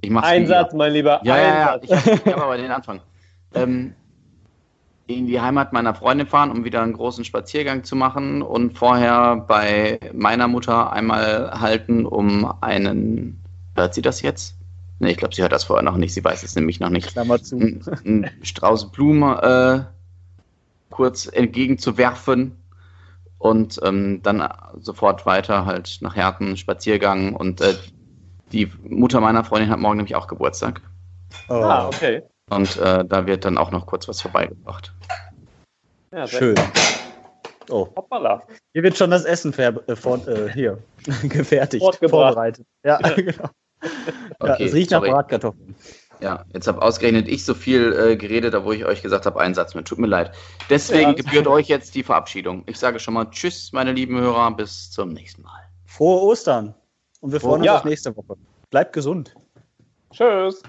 [0.00, 0.46] Ich mach's Ein.
[0.46, 1.20] Satz, mein Lieber.
[1.24, 1.78] Ja, ja, ja.
[1.82, 3.00] Ich habe hab aber den Anfang.
[3.54, 3.94] Ähm,
[5.06, 9.36] in die Heimat meiner Freundin fahren, um wieder einen großen Spaziergang zu machen und vorher
[9.36, 13.40] bei meiner Mutter einmal halten, um einen.
[13.76, 14.56] Hört sie das jetzt?
[14.98, 16.14] Nee, ich glaube, sie hört das vorher noch nicht.
[16.14, 17.08] Sie weiß es nämlich noch nicht.
[17.08, 17.56] Klammer zu.
[17.56, 19.84] Ein, ein Strauß Blumen äh,
[20.90, 22.56] kurz entgegenzuwerfen
[23.46, 24.46] und ähm, dann
[24.80, 27.74] sofort weiter halt nach Herten, Spaziergang und äh,
[28.52, 30.80] die Mutter meiner Freundin hat morgen nämlich auch Geburtstag.
[31.48, 32.22] Oh, Ah, okay.
[32.50, 34.92] Und äh, da wird dann auch noch kurz was vorbeigebracht.
[36.12, 36.54] Ja, sehr Schön.
[37.68, 38.42] Oh, Hoppala.
[38.72, 40.78] hier wird schon das Essen äh, vor, äh, hier
[41.22, 42.64] gefertigt, vorbereitet.
[42.84, 43.32] Ja, genau.
[43.32, 43.50] ja,
[44.38, 45.08] Okay, es riecht sorry.
[45.10, 45.74] nach Bratkartoffeln.
[46.20, 49.40] Ja, jetzt habe ausgerechnet ich so viel äh, geredet, da wo ich euch gesagt habe,
[49.40, 49.84] einen Satz mehr.
[49.84, 50.32] Tut mir leid.
[50.70, 51.12] Deswegen Ja.
[51.14, 52.62] gebührt euch jetzt die Verabschiedung.
[52.66, 55.60] Ich sage schon mal Tschüss, meine lieben Hörer, bis zum nächsten Mal.
[55.84, 56.74] Frohe Ostern.
[57.20, 57.78] Und wir freuen uns Ja.
[57.78, 58.36] auf nächste Woche.
[58.70, 59.34] Bleibt gesund.
[60.12, 60.62] Tschüss.